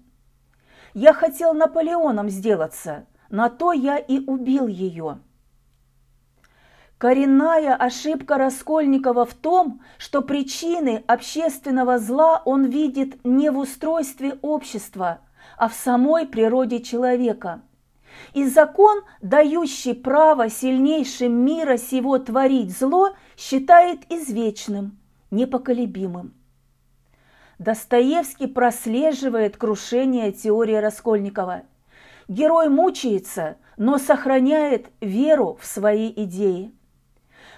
Я 0.93 1.11
хотел 1.11 1.53
Наполеоном 1.53 2.29
сделаться, 2.29 3.07
на 3.29 3.49
то 3.49 3.73
я 3.73 3.97
и 3.97 4.25
убил 4.25 4.67
ее. 4.67 5.19
Коренная 6.97 7.75
ошибка 7.75 8.37
Раскольникова 8.37 9.25
в 9.25 9.33
том, 9.33 9.81
что 9.97 10.21
причины 10.21 11.03
общественного 11.07 11.99
зла 11.99 12.41
он 12.45 12.67
видит 12.67 13.19
не 13.25 13.49
в 13.49 13.57
устройстве 13.57 14.39
общества, 14.41 15.19
а 15.57 15.69
в 15.69 15.73
самой 15.73 16.25
природе 16.27 16.81
человека– 16.81 17.61
и 18.33 18.45
закон, 18.47 19.03
дающий 19.21 19.93
право 19.93 20.49
сильнейшим 20.49 21.33
мира 21.33 21.77
сего 21.77 22.17
творить 22.19 22.77
зло, 22.77 23.15
считает 23.37 24.01
извечным, 24.11 24.97
непоколебимым. 25.31 26.33
Достоевский 27.59 28.47
прослеживает 28.47 29.57
крушение 29.57 30.31
теории 30.31 30.75
Раскольникова. 30.75 31.63
Герой 32.27 32.69
мучается, 32.69 33.57
но 33.77 33.97
сохраняет 33.97 34.87
веру 34.99 35.57
в 35.61 35.65
свои 35.65 36.11
идеи. 36.11 36.73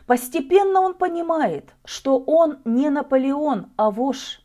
Постепенно 0.05 0.81
он 0.81 0.93
понимает, 0.93 1.73
что 1.83 2.19
он 2.19 2.59
не 2.63 2.89
Наполеон, 2.89 3.71
а 3.75 3.89
вождь. 3.89 4.41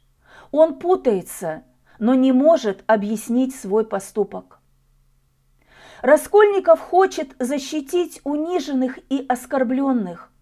Он 0.50 0.78
путается, 0.78 1.64
но 2.02 2.16
не 2.16 2.32
может 2.32 2.82
объяснить 2.88 3.54
свой 3.54 3.86
поступок. 3.86 4.58
Раскольников 6.00 6.80
хочет 6.80 7.36
защитить 7.38 8.20
униженных 8.24 8.98
и 9.08 9.24
оскорбленных, 9.28 10.32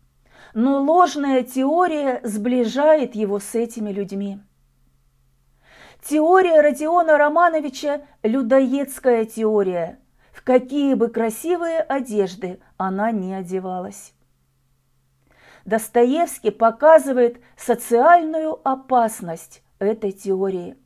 но 0.54 0.82
ложная 0.82 1.42
теория 1.42 2.22
сближает 2.24 3.14
его 3.14 3.40
с 3.40 3.54
этими 3.54 3.92
людьми. 3.92 4.40
Теория 6.02 6.62
Родиона 6.62 7.18
Романовича– 7.18 8.06
людоедская 8.22 9.26
теория, 9.26 10.00
в 10.32 10.42
какие 10.42 10.94
бы 10.94 11.08
красивые 11.08 11.80
одежды 11.80 12.58
она 12.78 13.10
не 13.10 13.34
одевалась. 13.34 14.14
Достоевский 15.66 16.52
показывает 16.52 17.38
социальную 17.58 18.66
опасность 18.66 19.62
этой 19.78 20.12
теории. 20.12 20.79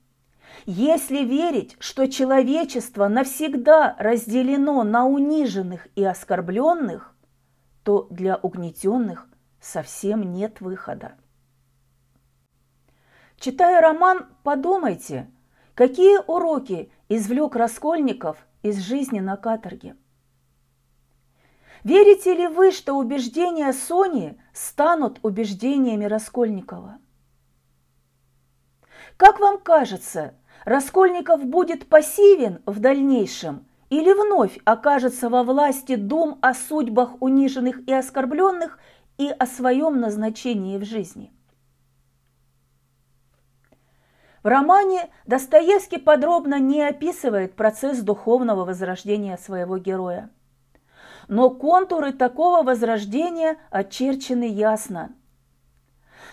Если 0.67 1.19
верить, 1.25 1.77
что 1.79 2.07
человечество 2.07 3.09
навсегда 3.09 3.97
разделено 3.99 4.83
на 4.83 5.07
униженных 5.07 5.89
и 5.95 6.05
оскорбленных, 6.05 7.15
то 7.83 8.07
для 8.11 8.37
угнетенных 8.37 9.29
совсем 9.61 10.33
нет 10.33 10.61
выхода. 10.61 11.17
Читая 13.39 13.81
роман, 13.81 14.27
подумайте, 14.43 15.31
какие 15.75 16.19
уроки 16.27 16.91
извлек 17.09 17.57
Раскольников 17.57 18.47
из 18.63 18.79
жизни 18.79 19.21
на 19.21 19.37
каторге. 19.37 19.97
Верите 21.83 22.35
ли 22.35 22.47
вы, 22.47 22.71
что 22.71 22.95
убеждения 22.95 23.71
Сони 23.75 24.41
станут 24.55 25.19
убеждениями 25.23 26.07
Раскольникова? 26.07 26.99
Как 29.19 29.39
вам 29.39 29.61
кажется, 29.61 30.35
Раскольников 30.65 31.45
будет 31.45 31.89
пассивен 31.89 32.63
в 32.65 32.81
дальнейшем 32.81 33.67
или 33.91 34.13
вновь 34.13 34.59
окажется 34.65 35.29
во 35.29 35.43
власти 35.43 35.95
дум 35.95 36.39
о 36.41 36.55
судьбах 36.55 37.21
униженных 37.21 37.87
и 37.87 37.93
оскорбленных 37.93 38.79
и 39.19 39.29
о 39.29 39.47
своем 39.47 40.01
назначении 40.01 40.79
в 40.79 40.85
жизни? 40.85 41.33
В 44.43 44.47
романе 44.47 45.11
Достоевский 45.27 45.99
подробно 45.99 46.59
не 46.59 46.83
описывает 46.83 47.55
процесс 47.55 48.01
духовного 48.01 48.65
возрождения 48.65 49.39
своего 49.39 49.79
героя. 49.79 50.31
Но 51.29 51.49
контуры 51.49 52.13
такого 52.13 52.63
возрождения 52.63 53.57
очерчены 53.71 54.45
ясно. 54.47 55.15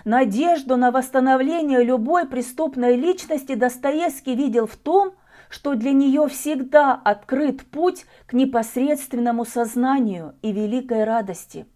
Надежду 0.03 0.77
на 0.77 0.91
восстановление 0.91 1.83
любой 1.83 2.27
преступной 2.27 2.95
личности 2.95 3.53
Достоевский 3.53 4.35
видел 4.35 4.65
в 4.65 4.75
том, 4.75 5.13
что 5.49 5.75
для 5.75 5.91
нее 5.91 6.27
всегда 6.27 6.93
открыт 6.93 7.65
путь 7.69 8.05
к 8.25 8.33
непосредственному 8.33 9.45
сознанию 9.45 10.35
и 10.41 10.51
великой 10.51 11.03
радости, 11.03 11.67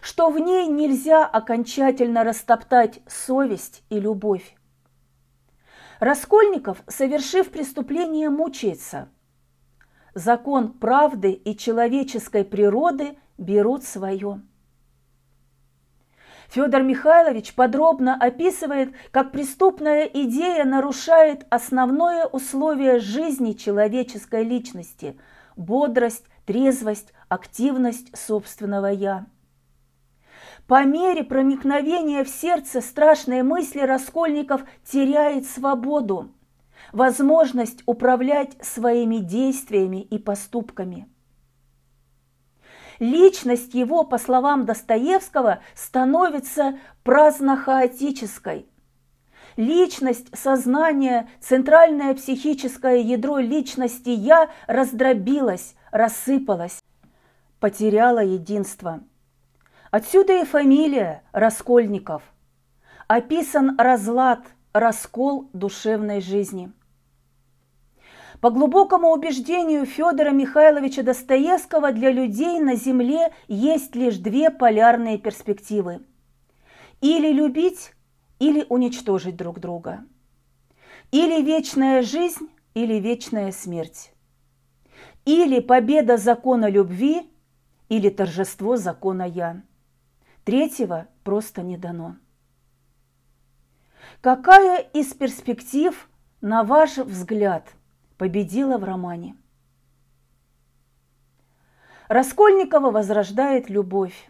что 0.00 0.30
в 0.30 0.38
ней 0.38 0.66
нельзя 0.66 1.26
окончательно 1.26 2.24
растоптать 2.24 3.00
совесть 3.06 3.82
и 3.90 4.00
любовь. 4.00 4.56
Раскольников, 6.00 6.82
совершив 6.86 7.50
преступление, 7.50 8.30
мучается. 8.30 9.08
Закон 10.14 10.72
правды 10.72 11.32
и 11.32 11.56
человеческой 11.56 12.44
природы 12.44 13.18
берут 13.36 13.84
свое. 13.84 14.42
Федор 16.52 16.82
Михайлович 16.82 17.54
подробно 17.54 18.14
описывает, 18.14 18.92
как 19.10 19.32
преступная 19.32 20.04
идея 20.04 20.66
нарушает 20.66 21.46
основное 21.48 22.26
условие 22.26 22.98
жизни 22.98 23.52
человеческой 23.52 24.44
личности– 24.44 25.18
бодрость, 25.56 26.26
трезвость, 26.44 27.14
активность 27.30 28.14
собственного 28.14 28.88
«я». 28.88 29.24
По 30.66 30.84
мере 30.84 31.24
проникновения 31.24 32.22
в 32.22 32.28
сердце 32.28 32.82
страшной 32.82 33.42
мысли 33.42 33.80
Раскольников 33.80 34.62
теряет 34.84 35.46
свободу, 35.46 36.32
возможность 36.92 37.82
управлять 37.86 38.62
своими 38.62 39.16
действиями 39.16 40.02
и 40.02 40.18
поступками. 40.18 41.08
Личность 42.98 43.74
его, 43.74 44.04
по 44.04 44.18
словам 44.18 44.64
Достоевского, 44.64 45.60
становится 45.74 46.78
праздно-хаотической. 47.04 48.66
Личность, 49.56 50.36
сознание, 50.36 51.28
центральное 51.40 52.14
психическое 52.14 53.00
ядро 53.00 53.38
личности 53.38 54.08
«я» 54.08 54.50
раздробилась, 54.66 55.74
рассыпалась, 55.90 56.82
потеряла 57.60 58.24
единство– 58.24 59.00
Отсюда 59.92 60.40
и 60.40 60.46
фамилия 60.46 61.22
Раскольников. 61.32 62.22
Описан 63.08 63.78
разлад, 63.78 64.40
раскол 64.72 65.50
душевной 65.52 66.22
жизни. 66.22 66.72
По 68.42 68.50
глубокому 68.50 69.12
убеждению 69.12 69.86
Федора 69.86 70.30
Михайловича 70.30 71.04
Достоевского 71.04 71.92
для 71.92 72.10
людей 72.10 72.58
на 72.58 72.74
Земле 72.74 73.32
есть 73.46 73.94
лишь 73.94 74.16
две 74.16 74.50
полярные 74.50 75.16
перспективы. 75.16 76.00
Или 77.00 77.32
любить, 77.32 77.92
или 78.40 78.66
уничтожить 78.68 79.36
друг 79.36 79.60
друга. 79.60 80.04
Или 81.12 81.40
вечная 81.40 82.02
жизнь, 82.02 82.50
или 82.74 82.94
вечная 82.94 83.52
смерть. 83.52 84.12
Или 85.24 85.60
победа 85.60 86.16
закона 86.16 86.68
любви, 86.68 87.30
или 87.88 88.08
торжество 88.08 88.76
закона 88.76 89.22
«я». 89.22 89.62
Третьего 90.42 91.06
просто 91.22 91.62
не 91.62 91.76
дано. 91.76 92.16
Какая 94.20 94.78
из 94.78 95.14
перспектив, 95.14 96.08
на 96.40 96.64
ваш 96.64 96.96
взгляд, 96.98 97.72
победила 98.18 98.78
в 98.78 98.84
романе? 98.84 99.36
Раскольникова 102.08 102.90
возрождает 102.90 103.70
любовь. 103.70 104.28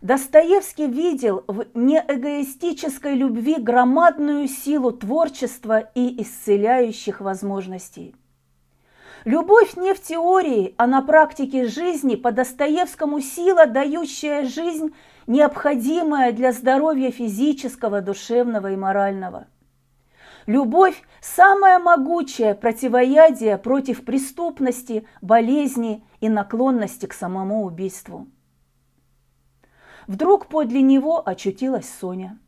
Достоевский 0.00 0.86
видел 0.86 1.44
в 1.46 1.66
неэгоистической 1.74 3.14
любви 3.14 3.56
громадную 3.56 4.46
силу 4.48 4.92
творчества 4.92 5.80
и 5.94 6.22
исцеляющих 6.22 7.20
возможностей– 7.20 8.14
Любовь 9.24 9.76
не 9.76 9.94
в 9.94 10.00
теории, 10.00 10.74
а 10.78 10.86
на 10.86 11.02
практике 11.02 11.66
жизни 11.66 12.14
по 12.14 12.30
Достоевскому 12.32 13.20
сила, 13.20 13.66
дающая 13.66 14.44
жизнь, 14.44 14.94
необходимая 15.26 16.32
для 16.32 16.52
здоровья 16.52 17.10
физического, 17.10 18.00
душевного 18.00 18.72
и 18.72 18.76
морального. 18.76 19.46
Любовь– 20.48 21.00
самое 21.20 21.78
могучее 21.78 22.56
противоядие 22.56 23.56
против 23.56 24.04
преступности, 24.04 25.06
болезни 25.20 26.04
и 26.18 26.28
наклонности 26.28 27.06
к 27.06 27.12
самому 27.12 27.64
убийству. 27.64 28.26
Вдруг 30.08 30.48
подле 30.48 30.82
него 30.82 31.22
очутилась 31.24 31.88
Соня. 31.88 32.40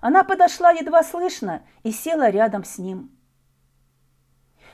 Она 0.00 0.24
подошла 0.24 0.70
едва 0.70 1.02
слышно 1.02 1.62
и 1.82 1.92
села 1.92 2.30
рядом 2.30 2.64
с 2.64 2.78
ним– 2.78 3.10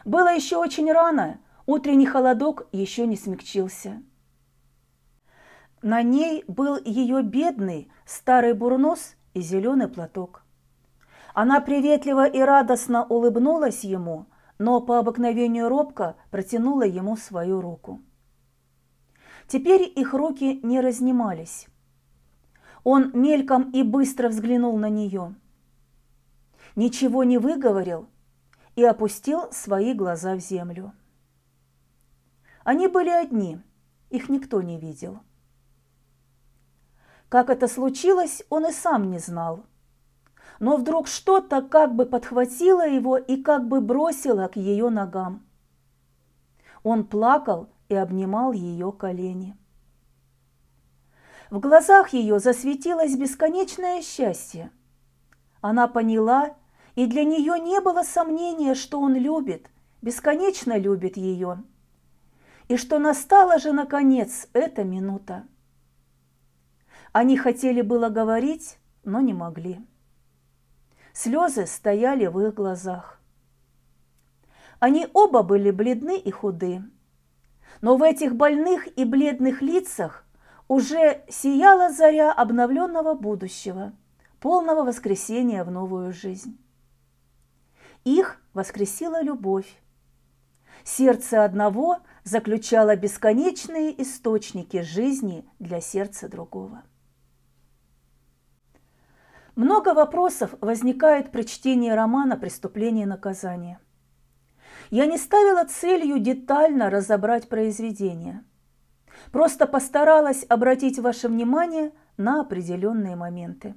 было 0.06 0.32
еще 0.32 0.56
очень 0.56 0.92
рано, 0.92 1.40
утренний 1.66 2.06
холодок 2.06 2.68
еще 2.70 3.08
не 3.08 3.16
смягчился. 3.16 4.04
На 5.82 6.02
ней 6.02 6.44
был 6.46 6.78
ее 6.84 7.22
бедный 7.24 7.90
старый 8.04 8.52
бурнос 8.52 9.16
и 9.34 9.40
зеленый 9.40 9.88
платок. 9.88 10.45
Она 11.38 11.60
приветливо 11.60 12.26
и 12.26 12.40
радостно 12.40 13.04
улыбнулась 13.04 13.84
ему, 13.84 14.24
но 14.58 14.80
по 14.80 14.98
обыкновению 14.98 15.68
робко 15.68 16.16
протянула 16.30 16.84
ему 16.84 17.14
свою 17.18 17.60
руку. 17.60 18.00
Теперь 19.46 19.82
их 19.82 20.14
руки 20.14 20.60
не 20.62 20.80
разнимались. 20.80 21.66
Он 22.84 23.10
мельком 23.12 23.70
и 23.72 23.82
быстро 23.82 24.30
взглянул 24.30 24.78
на 24.78 24.88
нее. 24.88 25.34
Ничего 26.74 27.22
не 27.22 27.36
выговорил, 27.36 28.08
и 28.74 28.82
опустил 28.82 29.52
свои 29.52 29.92
глаза 29.92 30.36
в 30.36 30.40
землю. 30.40 30.94
Они 32.64 32.88
были 32.88 33.10
одни, 33.10 33.60
их 34.08 34.30
никто 34.30 34.62
не 34.62 34.78
видел. 34.80 35.18
Как 37.28 37.50
это 37.50 37.68
случилось, 37.68 38.42
он 38.48 38.64
и 38.64 38.72
сам 38.72 39.10
не 39.10 39.18
знал. 39.18 39.66
Но 40.58 40.76
вдруг 40.76 41.06
что-то 41.06 41.62
как 41.62 41.94
бы 41.94 42.06
подхватило 42.06 42.86
его 42.86 43.16
и 43.18 43.42
как 43.42 43.68
бы 43.68 43.80
бросило 43.80 44.48
к 44.48 44.56
ее 44.56 44.88
ногам. 44.90 45.44
Он 46.82 47.04
плакал 47.04 47.68
и 47.88 47.94
обнимал 47.94 48.52
ее 48.52 48.92
колени. 48.92 49.56
В 51.50 51.60
глазах 51.60 52.12
ее 52.12 52.38
засветилось 52.40 53.16
бесконечное 53.16 54.02
счастье. 54.02 54.70
Она 55.60 55.86
поняла, 55.86 56.56
и 56.94 57.06
для 57.06 57.24
нее 57.24 57.60
не 57.60 57.80
было 57.80 58.02
сомнения, 58.02 58.74
что 58.74 59.00
он 59.00 59.14
любит, 59.14 59.70
бесконечно 60.02 60.76
любит 60.76 61.16
ее, 61.16 61.62
и 62.68 62.76
что 62.76 62.98
настала 62.98 63.58
же, 63.58 63.72
наконец, 63.72 64.48
эта 64.52 64.82
минута. 64.82 65.44
Они 67.12 67.36
хотели 67.36 67.80
было 67.80 68.08
говорить, 68.08 68.78
но 69.04 69.20
не 69.20 69.32
могли. 69.32 69.80
Слезы 71.16 71.66
стояли 71.66 72.26
в 72.26 72.38
их 72.40 72.52
глазах. 72.52 73.18
Они 74.80 75.08
оба 75.14 75.42
были 75.42 75.70
бледны 75.70 76.18
и 76.18 76.30
худы. 76.30 76.82
Но 77.80 77.96
в 77.96 78.02
этих 78.02 78.36
больных 78.36 78.86
и 78.98 79.06
бледных 79.06 79.62
лицах 79.62 80.26
уже 80.68 81.24
сияла 81.30 81.90
заря 81.90 82.34
обновленного 82.34 83.14
будущего, 83.14 83.94
полного 84.40 84.84
воскресения 84.84 85.64
в 85.64 85.70
новую 85.70 86.12
жизнь. 86.12 86.58
Их 88.04 88.38
воскресила 88.52 89.22
любовь. 89.22 89.74
Сердце 90.84 91.46
одного 91.46 92.00
заключало 92.24 92.94
бесконечные 92.94 94.02
источники 94.02 94.82
жизни 94.82 95.48
для 95.58 95.80
сердца 95.80 96.28
другого. 96.28 96.82
Много 99.56 99.94
вопросов 99.94 100.54
возникает 100.60 101.32
при 101.32 101.42
чтении 101.42 101.90
романа 101.90 102.36
«Преступление 102.36 103.04
и 103.04 103.08
наказание». 103.08 103.80
Я 104.90 105.06
не 105.06 105.16
ставила 105.16 105.64
целью 105.64 106.18
детально 106.18 106.90
разобрать 106.90 107.48
произведение. 107.48 108.44
Просто 109.32 109.66
постаралась 109.66 110.44
обратить 110.48 110.98
ваше 110.98 111.28
внимание 111.28 111.92
на 112.18 112.42
определенные 112.42 113.16
моменты. 113.16 113.74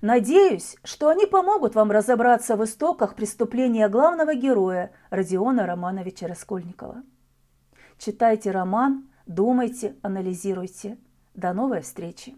Надеюсь, 0.00 0.76
что 0.84 1.08
они 1.08 1.26
помогут 1.26 1.74
вам 1.74 1.90
разобраться 1.90 2.56
в 2.56 2.64
истоках 2.64 3.16
преступления 3.16 3.88
главного 3.88 4.34
героя 4.34 4.92
Родиона 5.10 5.66
Романовича 5.66 6.28
Раскольникова. 6.28 7.02
Читайте 7.98 8.52
роман, 8.52 9.10
думайте, 9.26 9.96
анализируйте. 10.02 10.96
До 11.34 11.52
новой 11.52 11.80
встречи! 11.80 12.36